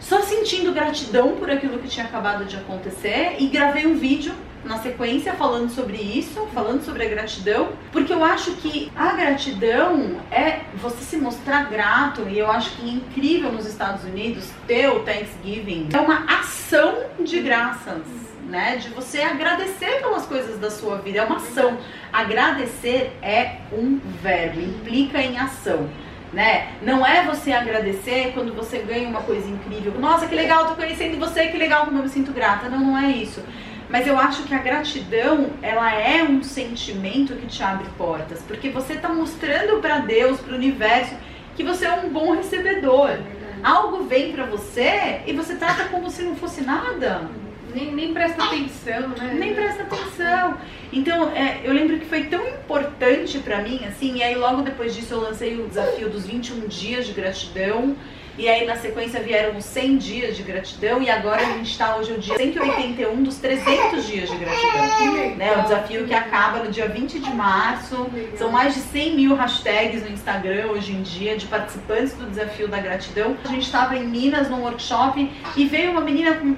[0.00, 4.32] só sentindo gratidão por aquilo que tinha acabado de acontecer e gravei um vídeo
[4.64, 10.20] na sequência falando sobre isso, falando sobre a gratidão, porque eu acho que a gratidão
[10.30, 14.88] é você se mostrar grato e eu acho que é incrível nos Estados Unidos ter
[14.88, 15.88] o Thanksgiving.
[15.92, 18.02] É uma ação de graças.
[18.48, 21.76] Né, de você agradecer pelas coisas da sua vida, é uma ação.
[22.10, 25.86] Agradecer é um verbo, implica em ação
[26.32, 26.72] né?
[26.82, 29.94] Não é você agradecer quando você ganha uma coisa incrível.
[29.98, 32.68] Nossa, que legal, tô conhecendo você, que legal, como eu me sinto grata.
[32.68, 33.42] Não, não é isso.
[33.88, 38.68] Mas eu acho que a gratidão, ela é um sentimento que te abre portas, porque
[38.68, 41.14] você está mostrando para Deus, para o universo,
[41.56, 43.18] que você é um bom recebedor.
[43.62, 47.28] Algo vem para você e você trata como se não fosse nada.
[47.74, 49.34] Nem, nem presta atenção, né?
[49.34, 50.56] Nem presta atenção.
[50.92, 54.94] Então, é, eu lembro que foi tão importante para mim, assim, e aí logo depois
[54.94, 57.96] disso eu lancei o desafio dos 21 dias de gratidão.
[58.38, 61.96] E aí na sequência vieram os 100 dias de gratidão e agora a gente está
[61.96, 65.34] hoje o dia 181 dos 300 dias de gratidão.
[65.34, 65.56] Né?
[65.58, 68.08] O desafio que acaba no dia 20 de março.
[68.36, 72.68] São mais de 100 mil hashtags no Instagram hoje em dia de participantes do desafio
[72.68, 73.36] da gratidão.
[73.44, 76.54] A gente estava em Minas num workshop e veio uma menina com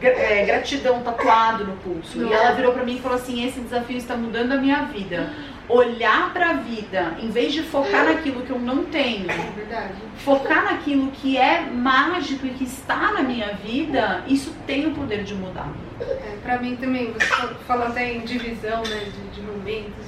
[0.00, 2.22] é, gratidão tatuado no pulso.
[2.22, 5.30] E ela virou para mim e falou assim: esse desafio está mudando a minha vida.
[5.68, 10.64] Olhar para a vida, em vez de focar naquilo que eu não tenho, é focar
[10.64, 15.34] naquilo que é mágico e que está na minha vida, isso tem o poder de
[15.34, 15.72] mudar.
[16.00, 20.06] É, para mim também, você falou até em divisão né, de, de momentos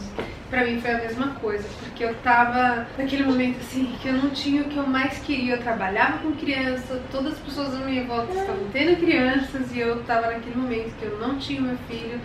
[0.51, 4.31] pra mim foi a mesma coisa, porque eu tava naquele momento assim, que eu não
[4.31, 5.55] tinha o que eu mais queria.
[5.55, 10.03] Eu trabalhava com criança, todas as pessoas à minha volta estavam tendo crianças e eu
[10.05, 12.21] tava naquele momento que eu não tinha meu filho.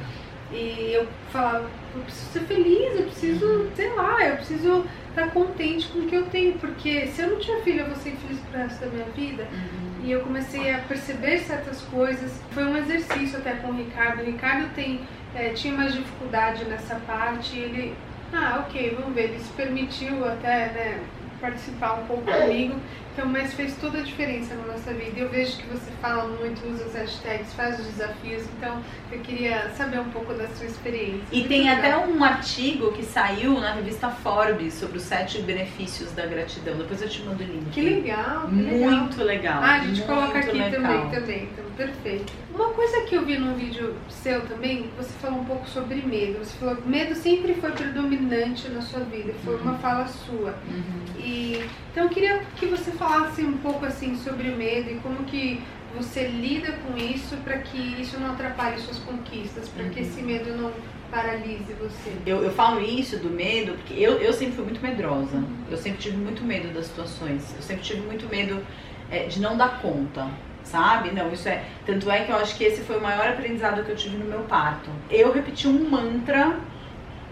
[0.53, 5.87] E eu falava, eu preciso ser feliz, eu preciso, sei lá, eu preciso estar contente
[5.87, 8.39] com o que eu tenho, porque se eu não tinha filho, eu vou ser infeliz
[8.39, 9.43] pro resto da minha vida.
[9.51, 10.05] Uhum.
[10.05, 12.39] E eu comecei a perceber certas coisas.
[12.51, 14.21] Foi um exercício até com o Ricardo.
[14.21, 15.01] O Ricardo tem,
[15.33, 17.95] é, tinha mais dificuldade nessa parte, ele
[18.33, 19.25] ah, ok, vamos ver.
[19.25, 20.99] Ele se permitiu até né,
[21.39, 22.79] participar um pouco comigo.
[23.13, 25.19] Então, mas fez toda a diferença na nossa vida.
[25.19, 28.43] Eu vejo que você fala muito, usa as hashtags, faz os desafios.
[28.57, 31.21] Então, eu queria saber um pouco da sua experiência.
[31.31, 31.77] E muito tem legal.
[31.77, 36.75] até um artigo que saiu na revista Forbes sobre os sete benefícios da gratidão.
[36.75, 37.69] Depois eu te mando o link.
[37.69, 38.47] Que legal.
[38.47, 39.61] Que muito legal.
[39.61, 40.71] Ah, a gente coloca aqui legal.
[40.71, 41.49] também, também.
[41.53, 42.33] Então, perfeito.
[42.53, 46.37] Uma coisa que eu vi num vídeo seu também, você falou um pouco sobre medo.
[46.37, 49.33] Você falou que medo sempre foi predominante na sua vida.
[49.43, 49.61] Foi uhum.
[49.61, 50.55] uma fala sua.
[50.69, 51.03] Uhum.
[51.17, 55.63] E então eu queria que você falasse um pouco assim sobre medo e como que
[55.95, 59.89] você lida com isso para que isso não atrapalhe suas conquistas, para uhum.
[59.89, 60.71] que esse medo não
[61.09, 62.11] paralise você.
[62.25, 65.37] Eu, eu falo isso do medo porque eu, eu sempre fui muito medrosa.
[65.37, 65.57] Uhum.
[65.71, 67.51] Eu sempre tive muito medo das situações.
[67.55, 68.63] Eu sempre tive muito medo
[69.09, 70.29] é, de não dar conta
[70.73, 71.11] sabe?
[71.11, 71.63] Não, isso é.
[71.85, 74.25] Tanto é que eu acho que esse foi o maior aprendizado que eu tive no
[74.25, 74.89] meu parto.
[75.09, 76.57] Eu repeti um mantra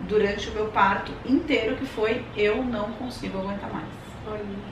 [0.07, 4.00] durante o meu parto inteiro que foi: eu não consigo aguentar mais.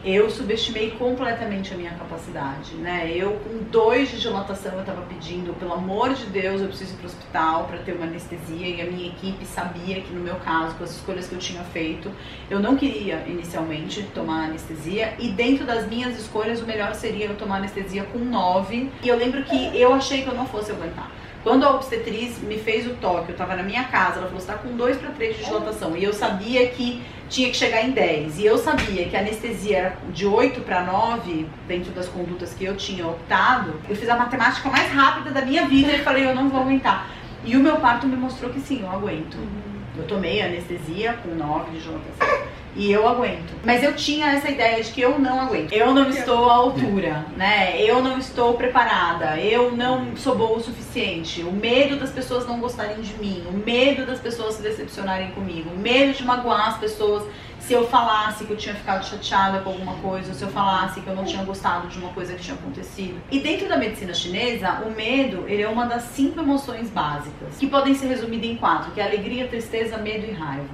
[0.05, 3.11] Eu subestimei completamente a minha capacidade, né?
[3.13, 6.97] Eu com dois de dilatação eu estava pedindo, pelo amor de Deus, eu preciso ir
[6.97, 10.35] para o hospital para ter uma anestesia e a minha equipe sabia que no meu
[10.35, 12.11] caso, com as escolhas que eu tinha feito,
[12.49, 17.35] eu não queria inicialmente tomar anestesia e dentro das minhas escolhas o melhor seria eu
[17.35, 21.11] tomar anestesia com nove e eu lembro que eu achei que eu não fosse aguentar.
[21.43, 24.47] Quando a obstetriz me fez o toque, eu estava na minha casa, ela falou: você
[24.47, 25.95] tá com 2 para 3 de dilatação.
[25.95, 28.39] E eu sabia que tinha que chegar em 10.
[28.39, 32.65] E eu sabia que a anestesia era de 8 para 9, dentro das condutas que
[32.65, 33.75] eu tinha optado.
[33.87, 37.09] Eu fiz a matemática mais rápida da minha vida e falei: eu não vou aguentar.
[37.45, 39.35] E o meu parto me mostrou que sim, eu aguento.
[39.35, 39.79] Uhum.
[39.97, 43.53] Eu tomei anestesia com 9 de dilatação e eu aguento.
[43.63, 45.73] Mas eu tinha essa ideia de que eu não aguento.
[45.73, 47.81] Eu não estou à altura, né?
[47.81, 49.37] Eu não estou preparada.
[49.39, 51.41] Eu não sou boa o suficiente.
[51.41, 55.69] O medo das pessoas não gostarem de mim, o medo das pessoas se decepcionarem comigo,
[55.69, 57.23] o medo de magoar as pessoas
[57.69, 61.01] se eu falasse que eu tinha ficado chateada com alguma coisa, ou se eu falasse
[61.01, 63.21] que eu não tinha gostado de uma coisa que tinha acontecido.
[63.29, 67.67] E dentro da medicina chinesa, o medo ele é uma das cinco emoções básicas, que
[67.67, 70.67] podem ser resumidas em quatro, que é alegria, tristeza, medo e raiva.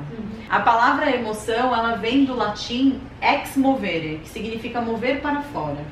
[0.50, 5.84] A palavra emoção, ela vem do latim ex movere, que significa mover para fora.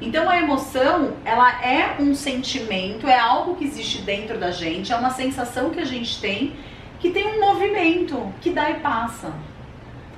[0.00, 4.96] Então a emoção, ela é um sentimento, é algo que existe dentro da gente, é
[4.96, 6.52] uma sensação que a gente tem
[6.98, 9.32] que tem um movimento que dá e passa.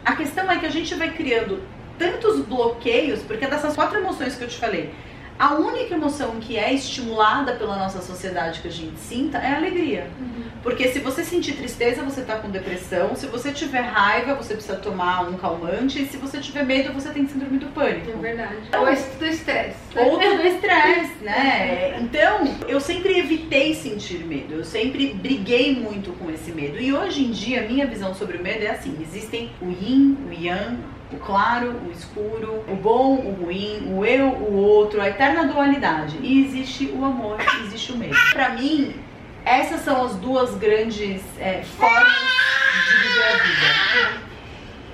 [0.05, 1.63] A questão é que a gente vai criando
[1.99, 4.93] tantos bloqueios, porque dessas quatro emoções que eu te falei,
[5.39, 9.57] a única emoção que é estimulada pela nossa sociedade que a gente sinta é a
[9.57, 10.09] alegria.
[10.21, 10.45] Uhum.
[10.63, 13.15] Porque se você sentir tristeza, você tá com depressão.
[13.15, 16.03] Se você tiver raiva, você precisa tomar um calmante.
[16.03, 18.11] E se você tiver medo, você tem síndrome do pânico.
[18.11, 18.57] É verdade.
[18.73, 19.77] Ou é do estresse.
[19.95, 22.01] Ou do estresse, né?
[22.05, 24.55] Então, eu sempre evitei sentir medo.
[24.55, 26.81] Eu sempre briguei muito com esse medo.
[26.81, 30.17] E hoje em dia, a minha visão sobre o medo é assim: existem o yin,
[30.29, 30.79] o yang,
[31.15, 36.19] o claro, o escuro, o bom, o ruim, o eu, o outro, a eterna dualidade.
[36.21, 38.15] E existe o amor, existe o medo.
[38.33, 38.95] Para mim,
[39.45, 42.13] essas são as duas grandes é, formas
[42.89, 44.21] de viver a vida.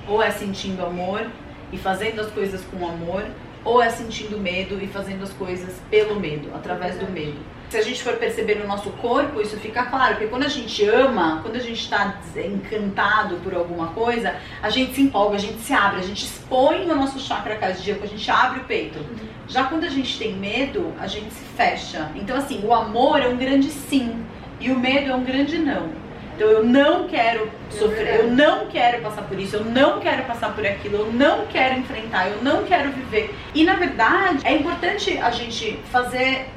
[0.09, 1.27] Ou é sentindo amor
[1.73, 3.25] e fazendo as coisas com amor,
[3.65, 7.39] ou é sentindo medo e fazendo as coisas pelo medo, através do medo.
[7.71, 10.85] Se a gente for perceber no nosso corpo, isso fica claro, porque quando a gente
[10.85, 15.61] ama, quando a gente está encantado por alguma coisa, a gente se empolga, a gente
[15.61, 18.99] se abre, a gente expõe o nosso chakra cardíaco, a gente abre o peito.
[18.99, 19.29] Uhum.
[19.47, 22.11] Já quando a gente tem medo, a gente se fecha.
[22.17, 24.21] Então, assim, o amor é um grande sim
[24.59, 25.91] e o medo é um grande não.
[26.35, 30.25] Então eu não quero é sofrer, eu não quero passar por isso, eu não quero
[30.25, 33.35] passar por aquilo, eu não quero enfrentar, eu não quero viver.
[33.55, 36.49] E na verdade é importante a gente fazer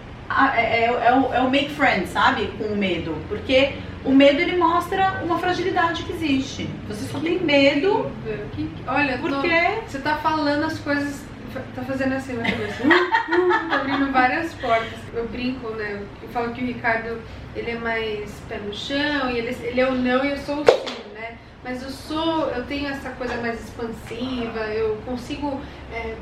[0.56, 2.48] é, é, é, o, é o make friends, sabe?
[2.58, 3.16] Com o medo.
[3.28, 3.74] Porque
[4.04, 6.70] o medo ele mostra uma fragilidade que existe.
[6.88, 8.12] Você só tem medo.
[8.54, 11.24] Que, olha, porque tô, você tá falando as coisas.
[11.76, 12.84] Tá fazendo assim na cabeça.
[12.84, 15.00] Uh, uh, tá abrindo várias portas.
[15.14, 16.02] Eu brinco, né?
[16.22, 17.22] Eu falo que o Ricardo
[17.56, 20.62] ele é mais pé no chão e ele, ele é o não e eu sou
[20.62, 21.38] o sim, né?
[21.64, 25.62] Mas eu sou, eu tenho essa coisa mais expansiva, eu consigo
[25.94, 26.16] é,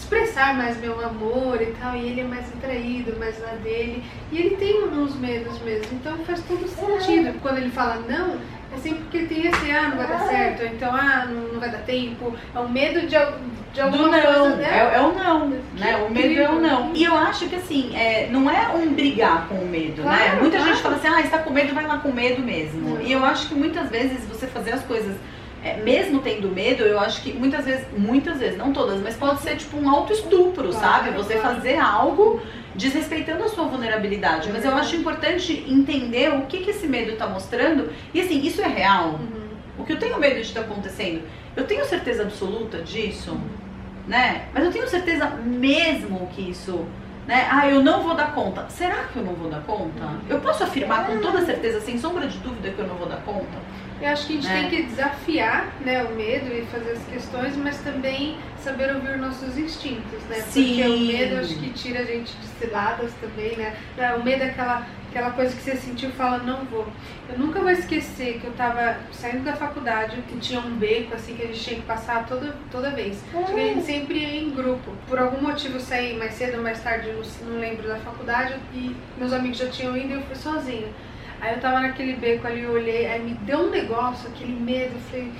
[0.00, 4.38] expressar mais meu amor e tal, e ele é mais atraído, mais na dele, e
[4.38, 7.38] ele tem uns medos mesmo, então faz todo sentido.
[7.40, 8.38] Quando ele fala não,
[8.72, 11.70] é sempre porque tem esse, ah, não vai dar certo, então, ah, não, não vai
[11.70, 13.16] dar tempo, é o medo de,
[13.72, 14.68] de alguma Do não, coisa, né?
[14.70, 15.96] É, é o não, né?
[16.08, 16.92] O medo é o não.
[16.94, 20.16] E eu acho que assim, é, não é um brigar com o medo, né?
[20.16, 20.40] claro, né?
[20.40, 20.72] Muita claro.
[20.72, 22.96] gente fala assim, ah, está com medo, vai lá com medo mesmo.
[22.96, 23.02] Não.
[23.02, 25.14] E eu acho que muitas vezes você fazer as coisas
[25.62, 29.40] é, mesmo tendo medo, eu acho que muitas vezes, muitas vezes, não todas, mas pode
[29.40, 31.10] ser tipo um autoestupro, claro, sabe?
[31.10, 31.56] Você claro.
[31.56, 32.40] fazer algo
[32.74, 34.50] desrespeitando a sua vulnerabilidade.
[34.52, 37.90] Mas eu acho importante entender o que, que esse medo está mostrando.
[38.14, 39.20] E assim, isso é real?
[39.20, 39.50] Uhum.
[39.78, 41.22] O que eu tenho medo de estar tá acontecendo?
[41.56, 43.40] Eu tenho certeza absoluta disso, uhum.
[44.06, 44.46] né?
[44.54, 46.86] Mas eu tenho certeza mesmo que isso
[47.26, 47.46] né?
[47.48, 48.66] Ah, eu não vou dar conta.
[48.68, 50.14] Será que eu não vou dar conta?
[50.28, 53.18] Eu posso afirmar com toda certeza, sem sombra de dúvida, que eu não vou dar
[53.18, 53.56] conta?
[54.00, 54.60] Eu acho que a gente né?
[54.60, 59.58] tem que desafiar né, o medo e fazer as questões, mas também saber ouvir nossos
[59.58, 60.36] instintos, né?
[60.36, 60.76] Sim.
[60.76, 63.74] Porque o medo acho que tira a gente de ciladas também, né?
[64.18, 66.86] O medo é aquela, aquela coisa que você sentiu e fala, não vou.
[67.28, 71.34] Eu nunca vou esquecer que eu tava saindo da faculdade, que tinha um beco assim
[71.34, 73.22] que a gente tinha que passar toda, toda vez.
[73.34, 73.44] Uhum.
[73.44, 74.92] A gente sempre ia em grupo.
[75.06, 78.54] Por algum motivo eu saí mais cedo ou mais tarde, não, não lembro da faculdade,
[78.72, 80.88] e meus amigos já tinham ido e eu fui sozinha.
[81.40, 84.94] Aí eu tava naquele beco ali, eu olhei, aí me deu um negócio, aquele medo,
[84.94, 85.32] eu falei,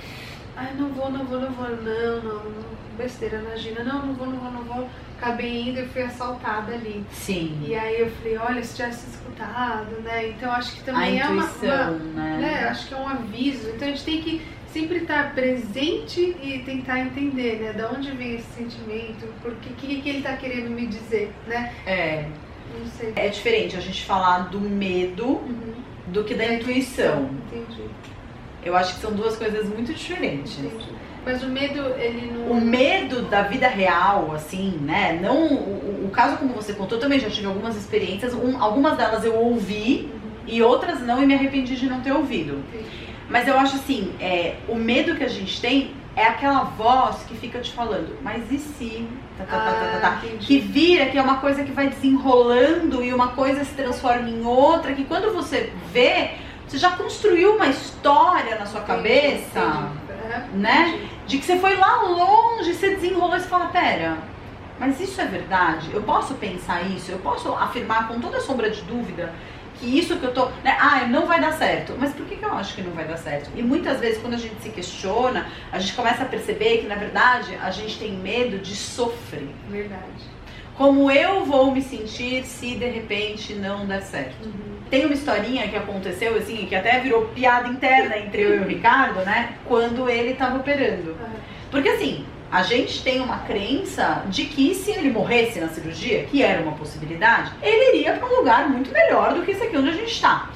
[0.55, 4.13] ai não vou, não vou, não vou, não, não, não besteira na Gina, não, não
[4.13, 4.89] vou, não vou, não vou.
[5.17, 7.05] Acabei indo e fui assaltada ali.
[7.11, 7.61] Sim.
[7.63, 10.29] E aí eu falei, olha, se tivesse escutado, né?
[10.29, 12.37] Então acho que também a é uma, uma né?
[12.39, 12.67] né?
[12.69, 13.69] Acho que é um aviso.
[13.69, 14.41] Então a gente tem que
[14.73, 17.73] sempre estar presente e tentar entender, né?
[17.73, 21.71] Da onde vem esse sentimento, por que, que, que ele está querendo me dizer, né?
[21.85, 22.25] É.
[22.79, 23.13] Não sei.
[23.15, 25.27] É diferente a gente falar do medo.
[25.27, 25.71] Uhum
[26.07, 27.29] do que da intuição.
[27.51, 27.83] Entendi.
[28.63, 30.59] Eu acho que são duas coisas muito diferentes.
[30.59, 30.85] Entendi.
[31.25, 32.51] Mas o medo, ele não.
[32.51, 35.19] O medo da vida real, assim, né?
[35.21, 35.45] Não.
[35.47, 38.33] O, o caso como você contou, eu também já tive algumas experiências.
[38.33, 40.19] Um, algumas delas eu ouvi uhum.
[40.47, 42.63] e outras não, e me arrependi de não ter ouvido.
[42.73, 43.01] Entendi.
[43.29, 47.35] Mas eu acho assim, é, o medo que a gente tem é aquela voz que
[47.35, 49.07] fica te falando, mas e se?
[49.37, 50.21] Tá, tá, tá, tá, tá, tá.
[50.21, 54.29] Ah, que vira, que é uma coisa que vai desenrolando e uma coisa se transforma
[54.29, 56.31] em outra, que quando você vê,
[56.67, 61.07] você já construiu uma história na sua cabeça, entendi, né?
[61.25, 64.17] De que você foi lá longe, você desenrolou e você fala, pera,
[64.77, 65.91] mas isso é verdade?
[65.93, 67.11] Eu posso pensar isso?
[67.11, 69.31] Eu posso afirmar com toda sombra de dúvida
[69.81, 70.45] que isso que eu tô.
[70.63, 71.95] Né, ah, não vai dar certo.
[71.97, 73.49] Mas por que, que eu acho que não vai dar certo?
[73.55, 76.95] E muitas vezes, quando a gente se questiona, a gente começa a perceber que, na
[76.95, 79.49] verdade, a gente tem medo de sofrer.
[79.67, 80.29] Verdade.
[80.77, 84.45] Como eu vou me sentir se de repente não der certo?
[84.45, 84.79] Uhum.
[84.89, 88.67] Tem uma historinha que aconteceu, assim, que até virou piada interna entre eu e o
[88.67, 89.55] Ricardo, né?
[89.65, 91.11] Quando ele tava operando.
[91.11, 91.41] Uhum.
[91.71, 96.43] Porque assim, a gente tem uma crença de que se ele morresse na cirurgia, que
[96.43, 99.89] era uma possibilidade, ele iria para um lugar muito melhor do que esse aqui onde
[99.89, 100.49] a gente está.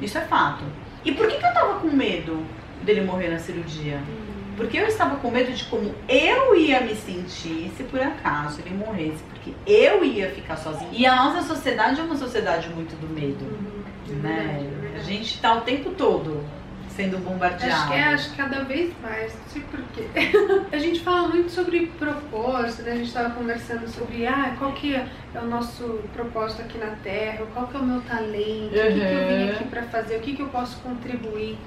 [0.00, 0.64] Isso é fato.
[1.04, 2.44] E por que, que eu tava com medo
[2.82, 3.98] dele morrer na cirurgia?
[3.98, 4.26] Hum.
[4.56, 8.74] Porque eu estava com medo de como eu ia me sentir se por acaso ele
[8.74, 9.22] morresse.
[9.24, 10.88] Porque eu ia ficar sozinha.
[10.90, 13.44] E a nossa sociedade é uma sociedade muito do medo.
[14.08, 14.16] Uhum.
[14.22, 14.66] Né?
[14.96, 16.42] A gente tá o tempo todo
[16.96, 17.72] sendo bombardeado.
[17.72, 20.08] Acho que é, acho que cada vez mais, não sei porquê.
[20.72, 22.92] a gente fala muito sobre propósito, né?
[22.92, 27.44] A gente estava conversando sobre ah, qual que é o nosso propósito aqui na Terra,
[27.52, 28.88] qual que é o meu talento, uhum.
[28.88, 31.58] o que, que eu vim aqui para fazer, o que, que eu posso contribuir.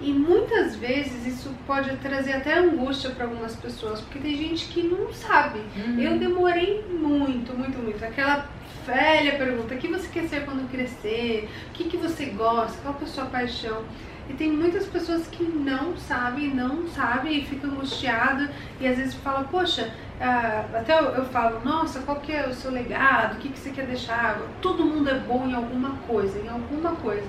[0.00, 4.82] E muitas vezes isso pode trazer até angústia para algumas pessoas, porque tem gente que
[4.82, 5.60] não sabe.
[5.76, 6.00] Uhum.
[6.00, 8.02] Eu demorei muito, muito, muito.
[8.02, 8.48] Aquela
[8.86, 11.50] velha pergunta: o que você quer ser quando crescer?
[11.68, 12.78] O que, que você gosta?
[12.82, 13.84] Qual é a sua paixão?
[14.28, 18.48] E tem muitas pessoas que não sabem, não sabem e ficam angustiadas
[18.80, 22.54] e às vezes falam, poxa, uh, até eu, eu, falo, nossa, qual que é o
[22.54, 23.36] seu legado?
[23.36, 24.40] O que, que você quer deixar?
[24.60, 27.28] Todo mundo é bom em alguma coisa, em alguma coisa.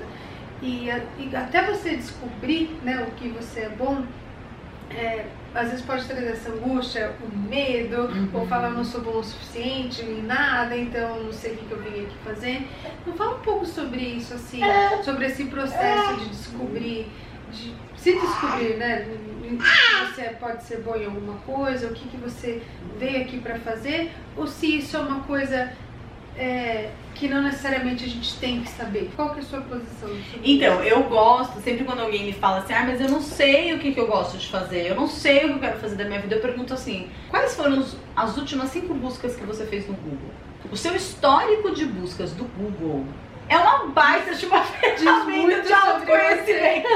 [0.61, 4.03] E, e até você descobrir né, o que você é bom,
[4.91, 8.29] é, às vezes pode trazer essa angústia, o medo, uhum.
[8.33, 11.81] ou falar não sou bom o suficiente em nada, então não sei o que eu
[11.81, 12.67] vim aqui fazer.
[13.05, 15.03] Não fala um pouco sobre isso, assim, é.
[15.03, 17.11] sobre esse processo de descobrir,
[17.51, 19.07] de se descobrir, né?
[20.07, 22.61] Você pode ser bom em alguma coisa, o que, que você
[22.97, 25.73] veio aqui para fazer, ou se isso é uma coisa
[26.37, 29.11] é, que não necessariamente a gente tem que saber?
[29.15, 30.09] Qual que é a sua posição?
[30.43, 33.79] Então, eu gosto, sempre quando alguém me fala assim, ah, mas eu não sei o
[33.79, 36.05] que, que eu gosto de fazer, eu não sei o que eu quero fazer da
[36.05, 39.87] minha vida, eu pergunto assim, quais foram os, as últimas cinco buscas que você fez
[39.87, 40.31] no Google?
[40.71, 43.05] O seu histórico de buscas do Google
[43.51, 46.87] é uma baita de uma ferramenta de autoconhecimento.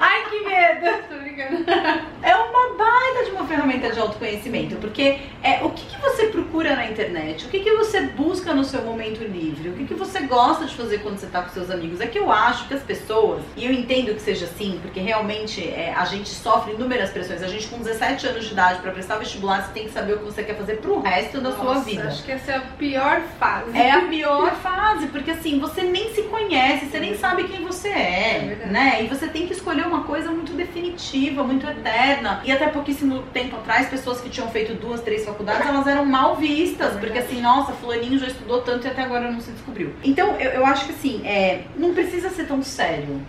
[0.00, 0.98] Ai, que medo!
[1.08, 1.64] Tô brincando.
[2.22, 6.76] É uma baita de uma ferramenta de autoconhecimento, porque é o que, que você procura
[6.76, 10.20] na internet, o que, que você busca no seu momento livre, o que, que você
[10.20, 11.98] gosta de fazer quando você tá com seus amigos.
[11.98, 15.66] É que eu acho que as pessoas, e eu entendo que seja assim, porque realmente
[15.66, 17.42] é, a gente sofre inúmeras pressões.
[17.42, 20.18] A gente com 17 anos de idade, para prestar vestibular, você tem que saber o
[20.18, 22.08] que você quer fazer pro resto da Nossa, sua vida.
[22.08, 23.76] Acho que essa é a pior fase.
[23.76, 27.88] É a pior fase, porque assim, você nem se conhece, você nem sabe quem você
[27.88, 29.04] é, é né?
[29.04, 32.40] E você tem que escolher uma coisa muito definitiva, muito eterna.
[32.44, 36.36] E até pouquíssimo tempo atrás, pessoas que tinham feito duas, três faculdades, elas eram mal
[36.36, 39.92] vistas, é porque assim, nossa, fulaninho já estudou tanto e até agora não se descobriu.
[40.02, 43.20] Então, eu, eu acho que assim, é, não precisa ser tão sério.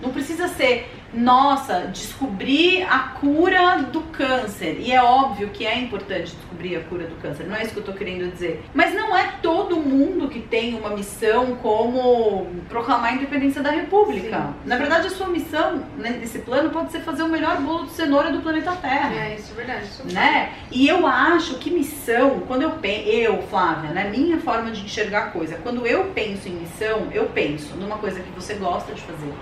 [0.00, 4.78] Não precisa ser nossa, descobrir a cura do câncer.
[4.78, 7.78] E é óbvio que é importante descobrir a cura do câncer, não é isso que
[7.78, 8.62] eu tô querendo dizer.
[8.74, 14.36] Mas não é todo mundo que tem uma missão como proclamar a independência da República.
[14.36, 14.54] Sim.
[14.66, 17.92] Na verdade, a sua missão né, nesse plano pode ser fazer o melhor bolo de
[17.92, 19.14] cenoura do planeta Terra.
[19.14, 19.84] É, isso é verdade.
[19.84, 20.52] Isso é né?
[20.70, 25.18] E eu acho que missão, quando eu penso, eu, Flávia, né, minha forma de enxergar
[25.18, 29.00] a coisa, quando eu penso em missão, eu penso numa coisa que você gosta de
[29.02, 29.32] fazer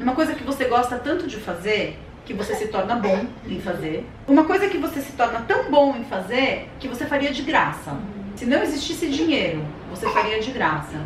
[0.00, 4.06] uma coisa que você gosta tanto de fazer que você se torna bom em fazer.
[4.26, 7.96] Uma coisa que você se torna tão bom em fazer que você faria de graça.
[8.36, 11.00] Se não existisse dinheiro, você faria de graça.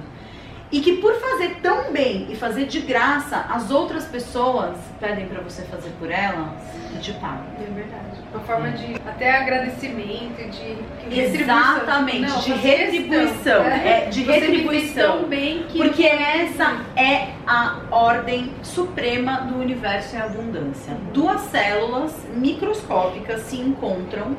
[0.72, 5.42] E que por fazer tão bem e fazer de graça, as outras pessoas pedem para
[5.42, 6.48] você fazer por elas
[6.96, 7.44] e te pagam.
[7.60, 8.22] É verdade.
[8.32, 13.62] Uma forma de até agradecimento, de Exatamente, não, de retribuição.
[13.64, 15.24] É, de você retribuição.
[15.24, 20.96] Bem que porque essa é a ordem suprema do universo em abundância.
[21.12, 24.34] Duas células microscópicas se encontram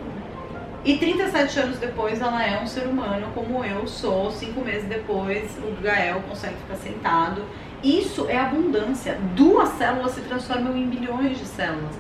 [0.85, 4.31] e 37 anos depois ela é um ser humano como eu sou.
[4.31, 7.43] Cinco meses depois o Gael consegue ficar sentado.
[7.81, 9.17] Isso é abundância.
[9.33, 11.95] Duas células se transformam em bilhões de células.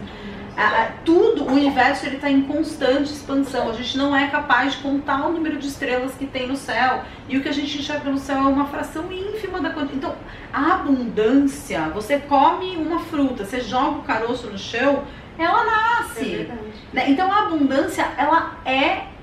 [0.55, 3.69] A, a, tudo, o universo ele está em constante expansão.
[3.69, 7.03] A gente não é capaz de contar o número de estrelas que tem no céu.
[7.27, 9.97] E o que a gente enxerga no céu é uma fração ínfima da quantidade.
[9.97, 10.15] Então,
[10.51, 15.03] a abundância, você come uma fruta, você joga o caroço no chão,
[15.37, 16.47] ela nasce.
[16.95, 19.13] É então a abundância, ela é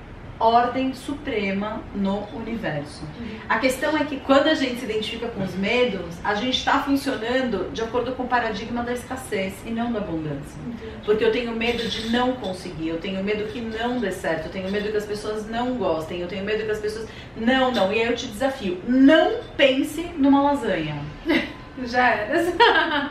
[0.40, 3.02] ordem suprema no universo.
[3.02, 3.38] Uhum.
[3.46, 6.82] A questão é que quando a gente se identifica com os medos, a gente está
[6.82, 10.58] funcionando de acordo com o paradigma da escassez e não da abundância.
[11.04, 14.52] Porque eu tenho medo de não conseguir, eu tenho medo que não dê certo, eu
[14.52, 17.06] tenho medo que as pessoas não gostem, eu tenho medo que as pessoas.
[17.36, 17.92] Não, não.
[17.92, 20.96] E aí eu te desafio: não pense numa lasanha.
[21.84, 23.10] Já era.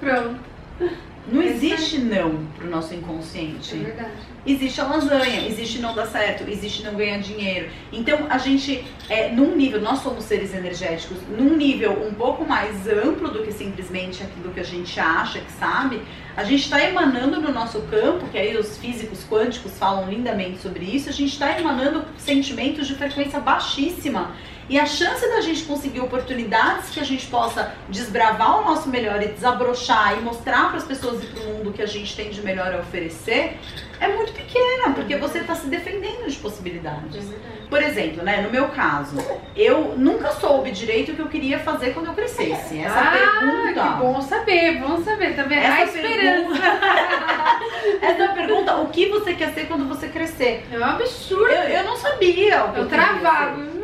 [0.00, 0.52] Pronto.
[1.30, 3.74] Não existe não pro nosso inconsciente.
[3.74, 4.10] É verdade.
[4.44, 7.70] Existe a lasanha, existe não dar certo, existe não ganhar dinheiro.
[7.92, 12.88] Então a gente, é, num nível, nós somos seres energéticos, num nível um pouco mais
[12.88, 16.02] amplo do que simplesmente aquilo que a gente acha que sabe,
[16.36, 20.84] a gente está emanando no nosso campo, que aí os físicos quânticos falam lindamente sobre
[20.84, 24.32] isso, a gente está emanando sentimentos de frequência baixíssima
[24.72, 29.22] E a chance da gente conseguir oportunidades que a gente possa desbravar o nosso melhor
[29.22, 32.30] e desabrochar e mostrar para as pessoas e para o mundo que a gente tem
[32.30, 33.58] de melhor a oferecer
[34.00, 37.30] é muito pequena, porque você está se defendendo de possibilidades.
[37.30, 39.16] É Por exemplo, né, no meu caso,
[39.54, 42.80] eu nunca soube direito o que eu queria fazer quando eu crescesse.
[42.80, 43.82] Essa ah, pergunta.
[43.82, 45.64] que bom saber, bom saber, tá vendo?
[45.64, 46.62] Essa a esperança.
[48.00, 50.64] Essa pergunta, o que você quer ser quando você crescer?
[50.72, 51.44] É um absurdo.
[51.44, 53.81] Eu, eu não sabia Eu eu travava.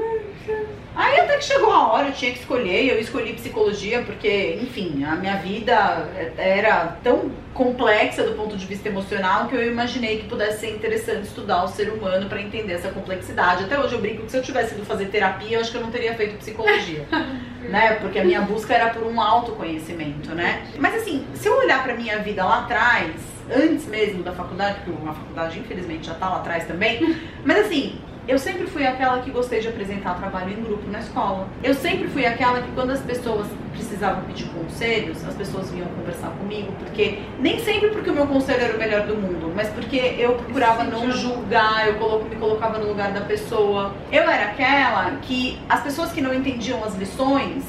[0.99, 5.05] Aí até que chegou a hora, eu tinha que escolher, eu escolhi psicologia porque, enfim,
[5.05, 10.28] a minha vida era tão complexa do ponto de vista emocional que eu imaginei que
[10.28, 13.62] pudesse ser interessante estudar o ser humano para entender essa complexidade.
[13.62, 15.82] Até hoje eu brinco que se eu tivesse ido fazer terapia, eu acho que eu
[15.82, 17.07] não teria feito psicologia,
[17.70, 17.94] né?
[18.01, 20.66] Porque a minha busca era por um autoconhecimento, né?
[20.78, 23.14] Mas assim, se eu olhar para minha vida lá atrás,
[23.49, 28.01] antes mesmo da faculdade, porque uma faculdade infelizmente já tá lá atrás também, mas assim,
[28.28, 31.48] eu sempre fui aquela que gostei de apresentar trabalho em grupo na escola.
[31.64, 36.28] Eu sempre fui aquela que quando as pessoas precisavam pedir conselhos, as pessoas vinham conversar
[36.38, 39.96] comigo, porque nem sempre porque o meu conselho era o melhor do mundo, mas porque
[40.18, 43.94] eu procurava não julgar, eu colo- me colocava no lugar da pessoa.
[44.12, 47.64] Eu era aquela que as pessoas que não entendiam as lições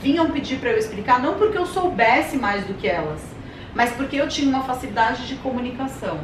[0.00, 3.20] vinham pedir para eu explicar, não porque eu soubesse mais do que elas,
[3.74, 6.18] mas porque eu tinha uma facilidade de comunicação.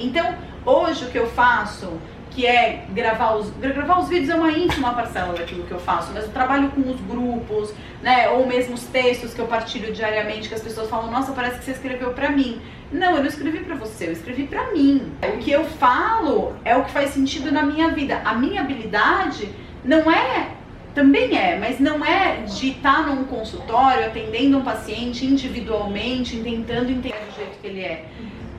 [0.00, 0.34] Então,
[0.64, 1.92] hoje o que eu faço
[2.38, 6.12] que é gravar os gravar os vídeos é uma ínfima parcela daquilo que eu faço,
[6.14, 10.48] mas eu trabalho com os grupos, né, ou mesmo os textos que eu partilho diariamente
[10.48, 12.60] que as pessoas falam: "Nossa, parece que você escreveu pra mim".
[12.92, 15.12] Não, eu não escrevi pra você, eu escrevi pra mim.
[15.34, 18.22] O que eu falo é o que faz sentido na minha vida.
[18.24, 19.50] A minha habilidade
[19.84, 20.50] não é
[20.94, 27.18] também é, mas não é de estar num consultório atendendo um paciente individualmente, tentando entender
[27.28, 28.04] do jeito que ele é.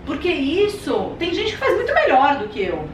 [0.05, 2.87] Porque isso, tem gente que faz muito melhor do que eu.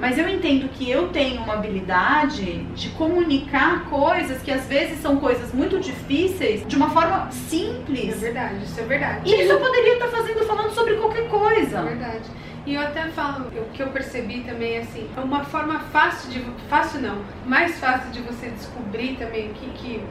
[0.00, 5.16] Mas eu entendo que eu tenho uma habilidade de comunicar coisas que às vezes são
[5.16, 8.18] coisas muito difíceis de uma forma É simples.
[8.20, 9.30] verdade, isso é verdade.
[9.30, 11.82] E isso eu poderia estar fazendo falando sobre qualquer É coisa.
[11.82, 12.24] verdade.
[12.66, 16.44] E eu até falo, o que eu percebi também, assim, é uma forma fácil de.
[16.68, 20.04] Fácil não, mais fácil de você descobrir também o que, que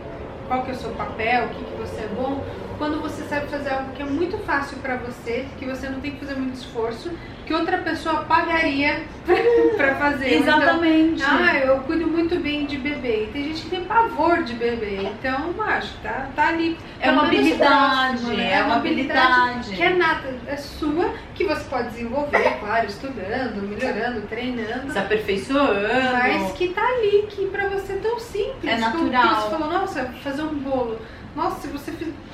[0.47, 2.43] qual que é o seu papel, o que, que você é bom,
[2.79, 6.11] quando você sabe fazer algo que é muito fácil pra você, que você não tem
[6.11, 7.11] que fazer muito esforço,
[7.45, 9.35] que outra pessoa pagaria pra,
[9.75, 10.37] pra fazer.
[10.37, 11.23] Então, Exatamente.
[11.23, 13.25] ah, eu cuido muito bem de bebê.
[13.25, 14.97] E tem gente que tem pavor de bebê.
[15.01, 16.77] Então, acho que tá, tá ali.
[17.01, 18.53] É uma habilidade, próximo, né?
[18.53, 19.75] é uma habilidade.
[19.75, 24.93] Que é nata, é sua, que você pode desenvolver, claro, estudando, melhorando, treinando.
[24.93, 26.13] Se aperfeiçoando.
[26.13, 28.63] Mas que tá ali, que pra você é tão simples.
[28.63, 29.35] É como natural.
[29.35, 30.99] que Você falou, nossa, fazer um bolo.
[31.35, 31.93] Nossa, se você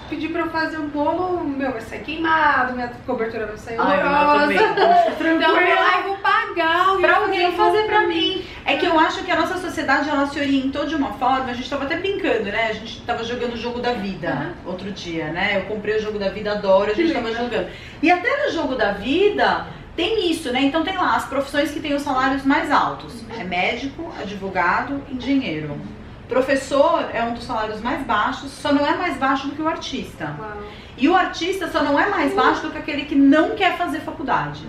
[0.09, 4.53] pedir pra eu fazer um bolo, meu, vai sair queimado, minha cobertura vai sair horrorosa.
[5.35, 8.43] Então eu vou lá vou pagar o Pra alguém fazer pra mim.
[8.65, 11.53] É que eu acho que a nossa sociedade ela se orientou de uma forma, a
[11.53, 12.67] gente tava até brincando, né?
[12.69, 15.57] A gente tava jogando o jogo da vida outro dia, né?
[15.57, 17.43] Eu comprei o jogo da vida, adoro, a Que gente tava legal.
[17.43, 17.67] jogando.
[18.01, 20.61] E até no jogo da vida tem isso, né?
[20.61, 23.13] Então tem lá as profissões que têm os salários mais altos.
[23.37, 25.79] É médico, advogado, engenheiro.
[26.27, 29.67] Professor é um dos salários mais baixos, só não é mais baixo do que o
[29.67, 30.35] artista.
[30.39, 30.57] Uau.
[30.97, 33.99] E o artista só não é mais baixo do que aquele que não quer fazer
[33.99, 34.65] faculdade.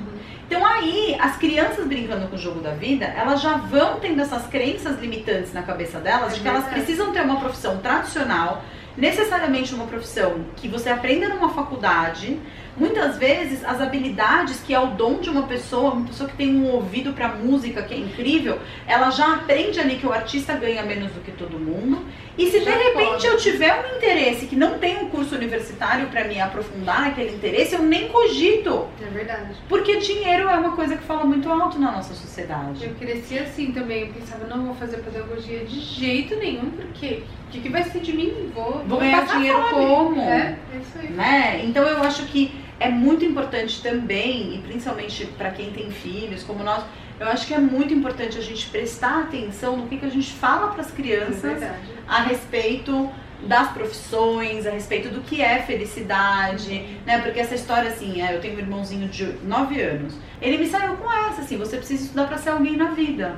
[0.47, 4.47] Então aí, as crianças brincando com o jogo da vida, elas já vão tendo essas
[4.47, 8.63] crenças limitantes na cabeça delas, É de que elas precisam ter uma profissão tradicional,
[8.97, 12.39] necessariamente uma profissão que você aprenda numa faculdade.
[12.77, 16.55] Muitas vezes as habilidades que é o dom de uma pessoa, uma pessoa que tem
[16.57, 20.83] um ouvido para música que é incrível, ela já aprende ali que o artista ganha
[20.83, 22.05] menos do que todo mundo.
[22.37, 23.27] E se Já de repente pode.
[23.27, 27.75] eu tiver um interesse que não tem um curso universitário para me aprofundar naquele interesse,
[27.75, 28.87] eu nem cogito.
[29.01, 29.55] É verdade.
[29.69, 32.85] Porque dinheiro é uma coisa que fala muito alto na nossa sociedade.
[32.85, 34.03] Eu cresci assim também.
[34.03, 38.01] Eu pensava, não vou fazer pedagogia de jeito nenhum, porque o que, que vai ser
[38.01, 38.53] de mim?
[38.55, 39.87] Vou, Vou ganhar passar dinheiro fome.
[39.87, 40.21] como?
[40.21, 41.09] É, é isso aí.
[41.09, 41.61] Né?
[41.65, 46.63] Então eu acho que é muito importante também, e principalmente para quem tem filhos como
[46.63, 46.85] nós,
[47.19, 50.33] eu acho que é muito importante a gente prestar atenção no que, que a gente
[50.33, 51.79] fala para as É crianças verdade.
[52.07, 53.11] a respeito
[53.47, 57.19] das profissões, a respeito do que é felicidade, né?
[57.21, 60.15] Porque essa história, assim, é, eu tenho um irmãozinho de 9 anos.
[60.41, 63.37] Ele me saiu com essa, assim, você precisa estudar para ser alguém na vida.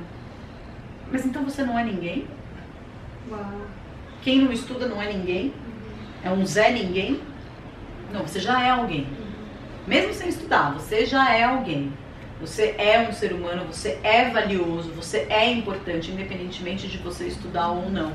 [1.11, 2.27] Mas então você não é ninguém?
[3.29, 3.61] Uau.
[4.21, 5.53] Quem não estuda não é ninguém?
[6.23, 7.21] É um Zé ninguém?
[8.11, 9.07] Não, você já é alguém.
[9.89, 11.91] Mesmo sem estudar, você já é alguém.
[12.39, 17.69] Você é um ser humano, você é valioso, você é importante, independentemente de você estudar
[17.69, 18.13] ou não.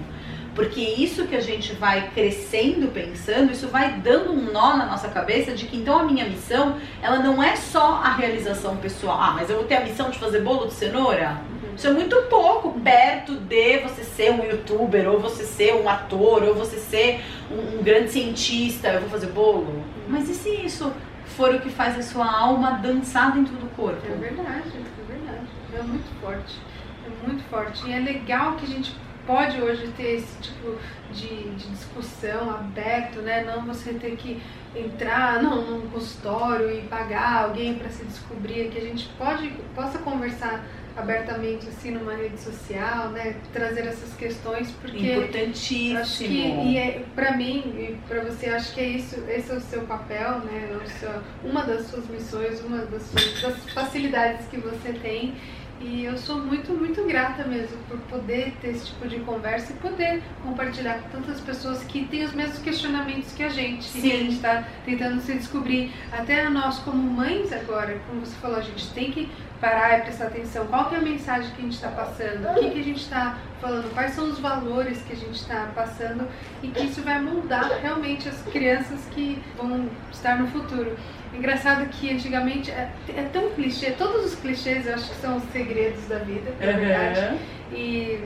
[0.55, 5.09] Porque isso que a gente vai crescendo pensando, isso vai dando um nó na nossa
[5.09, 9.19] cabeça de que então a minha missão, ela não é só a realização pessoal.
[9.21, 11.41] Ah, mas eu vou ter a missão de fazer bolo de cenoura?
[11.61, 11.75] Uhum.
[11.75, 16.45] Isso é muito pouco perto de você ser um youtuber, ou você ser um ator,
[16.45, 17.21] ou você ser
[17.51, 18.91] um, um grande cientista.
[18.91, 19.83] Eu vou fazer bolo.
[20.09, 20.93] Mas e se isso
[21.37, 24.01] for o que faz a sua alma dançar dentro do corpo?
[24.07, 25.47] É verdade, é verdade.
[25.73, 26.59] É muito forte.
[27.07, 27.87] É muito forte.
[27.87, 30.77] E é legal que a gente pode hoje ter esse tipo
[31.13, 33.45] de, de discussão aberto, né?
[33.45, 34.41] Não você ter que
[34.75, 39.99] entrar num, num consultório e pagar alguém para se descobrir, que a gente pode possa
[39.99, 40.65] conversar
[40.97, 45.99] abertamente assim numa rede social, né, trazer essas questões porque importantíssimo.
[45.99, 49.55] Acho que e é, para mim e para você acho que é isso, esse é
[49.55, 54.57] o seu papel, né, é uma das suas missões, uma das, suas, das facilidades que
[54.57, 55.35] você tem
[55.81, 59.77] e eu sou muito, muito grata mesmo por poder ter esse tipo de conversa e
[59.77, 63.85] poder compartilhar com tantas pessoas que têm os mesmos questionamentos que a gente.
[63.85, 64.01] Sim.
[64.01, 65.93] Que a gente está tentando se descobrir.
[66.11, 69.29] Até nós, como mães agora, como você falou, a gente tem que
[69.65, 70.67] parar e prestar atenção.
[70.67, 72.51] Qual que é a mensagem que a gente está passando?
[72.51, 73.95] O que, que a gente está falando?
[73.95, 76.29] Quais são os valores que a gente está passando?
[76.63, 80.95] E que isso vai moldar realmente as crianças que vão estar no futuro.
[81.33, 85.45] Engraçado que antigamente é, é, tão clichê, todos os clichês eu acho que são os
[85.45, 86.79] segredos da vida, na uhum.
[86.79, 87.39] verdade.
[87.73, 88.23] E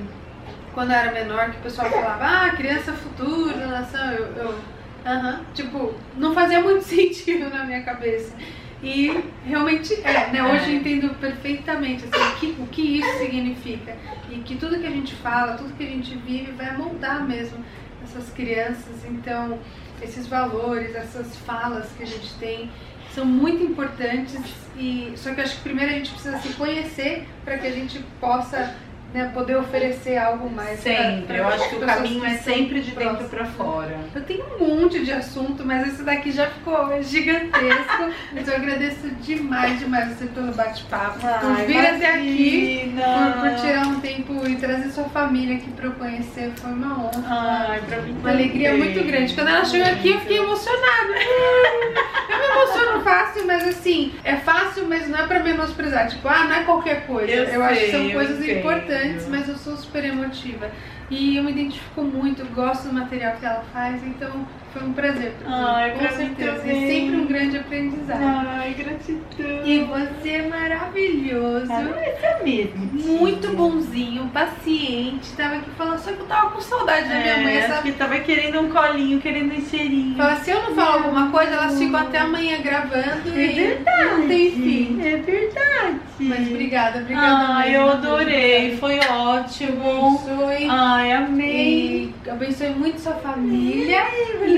[0.74, 4.50] quando eu era menor, que o pessoal falava, ah, criança futuro da nação, eu, eu
[4.50, 8.34] uh tipo, não fazia muito sentido na minha cabeça.
[8.82, 10.42] E realmente é, né?
[10.42, 13.96] Hoje eu entendo perfeitamente assim, o, que, o que isso significa.
[14.30, 17.64] E que tudo que a gente fala, tudo que a gente vive vai moldar mesmo
[18.04, 19.04] essas crianças.
[19.04, 19.58] Então,
[20.00, 22.70] esses valores, essas falas que a gente tem
[23.12, 24.38] são muito importantes
[24.76, 27.72] e só que eu acho que primeiro a gente precisa se conhecer para que a
[27.72, 28.76] gente possa
[29.12, 30.80] né, poder oferecer algo mais.
[30.80, 33.96] Sempre, pra, pra eu acho que o caminho é sempre de dentro para fora.
[34.14, 38.10] Eu tenho um monte de assunto, mas esse daqui já ficou gigantesco.
[38.32, 43.86] mas eu agradeço demais, demais você pelo bate-papo, por vir até aqui, por, por, tirar
[43.86, 46.52] um tempo e trazer sua família aqui para eu conhecer.
[46.56, 47.66] Foi uma honra.
[47.70, 49.34] Ai, pra mim uma alegria muito grande.
[49.34, 51.14] Quando ela chegou aqui, eu fiquei emocionada.
[52.28, 56.08] eu me emociono fácil, mas assim, é fácil, mas não é para menosprezar.
[56.08, 57.30] Tipo, ah, não é qualquer coisa.
[57.30, 58.58] Eu, eu sei, acho que são coisas sei.
[58.58, 60.70] importantes antes, mas eu sou super emotiva.
[61.10, 65.32] E eu me identifico muito, gosto do material que ela faz, então foi um prazer
[65.32, 65.54] pra mim.
[65.54, 66.66] Ai, com certeza.
[66.66, 68.22] E sempre um grande aprendizado.
[68.22, 69.66] Ai, gratidão.
[69.66, 71.72] E você é maravilhoso.
[71.72, 73.18] Ah, é mesmo.
[73.18, 75.32] Muito bonzinho, paciente.
[75.36, 77.56] Tava aqui falando, só que eu tava com saudade da minha é, mãe.
[77.56, 77.82] Essa...
[77.82, 80.16] que tava querendo um colinho, querendo um cheirinho.
[80.16, 83.28] Fala, se eu não falar alguma coisa, elas ficam até amanhã gravando.
[83.28, 84.10] É verdade.
[84.10, 85.00] Não tem fim.
[85.02, 86.00] É verdade.
[86.20, 87.54] Mas obrigada, obrigada.
[87.54, 88.76] Ai, eu adorei.
[88.76, 90.18] Foi ótimo.
[90.26, 90.68] Abençoe.
[90.68, 92.12] Ai, amei.
[92.26, 94.02] E abençoe muito sua família.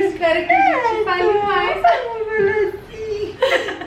[0.07, 1.83] Espero que a gente fale mais.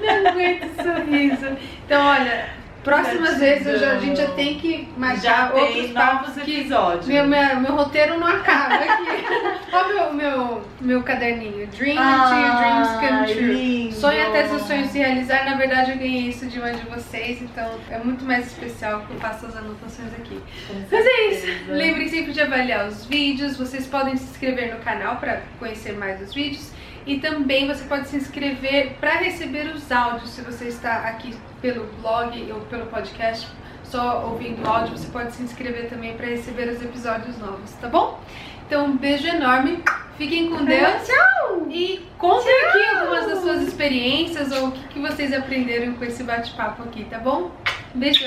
[0.01, 1.57] Não aguento esse sorriso.
[1.85, 2.49] Então, olha,
[2.83, 7.07] próximas vezes eu já, a gente já tem que marcar já outros novos episódios.
[7.07, 9.03] Meu, meu, meu roteiro não acaba aqui.
[9.71, 11.65] Olha o meu, meu, meu caderninho.
[11.67, 13.53] Dream ah, until dreams come true.
[13.53, 13.95] Lindo.
[13.95, 15.45] Sonhe até seus sonhos se realizar.
[15.45, 19.13] Na verdade, eu ganhei isso de uma de vocês, então é muito mais especial que
[19.13, 20.39] eu faço as anotações aqui.
[20.91, 21.47] Mas é isso.
[21.67, 23.57] Lembre sempre de avaliar os vídeos.
[23.57, 26.71] Vocês podem se inscrever no canal para conhecer mais os vídeos.
[27.05, 30.29] E também você pode se inscrever para receber os áudios.
[30.29, 33.47] Se você está aqui pelo blog ou pelo podcast,
[33.85, 38.19] só ouvindo áudio, você pode se inscrever também para receber os episódios novos, tá bom?
[38.67, 39.81] Então, um beijo enorme.
[40.17, 41.07] Fiquem com Deus.
[41.07, 41.67] Tchau!
[41.69, 42.69] E contem Tchau.
[42.69, 47.05] aqui algumas das suas experiências ou o que, que vocês aprenderam com esse bate-papo aqui,
[47.05, 47.51] tá bom?
[47.95, 48.21] Beijo.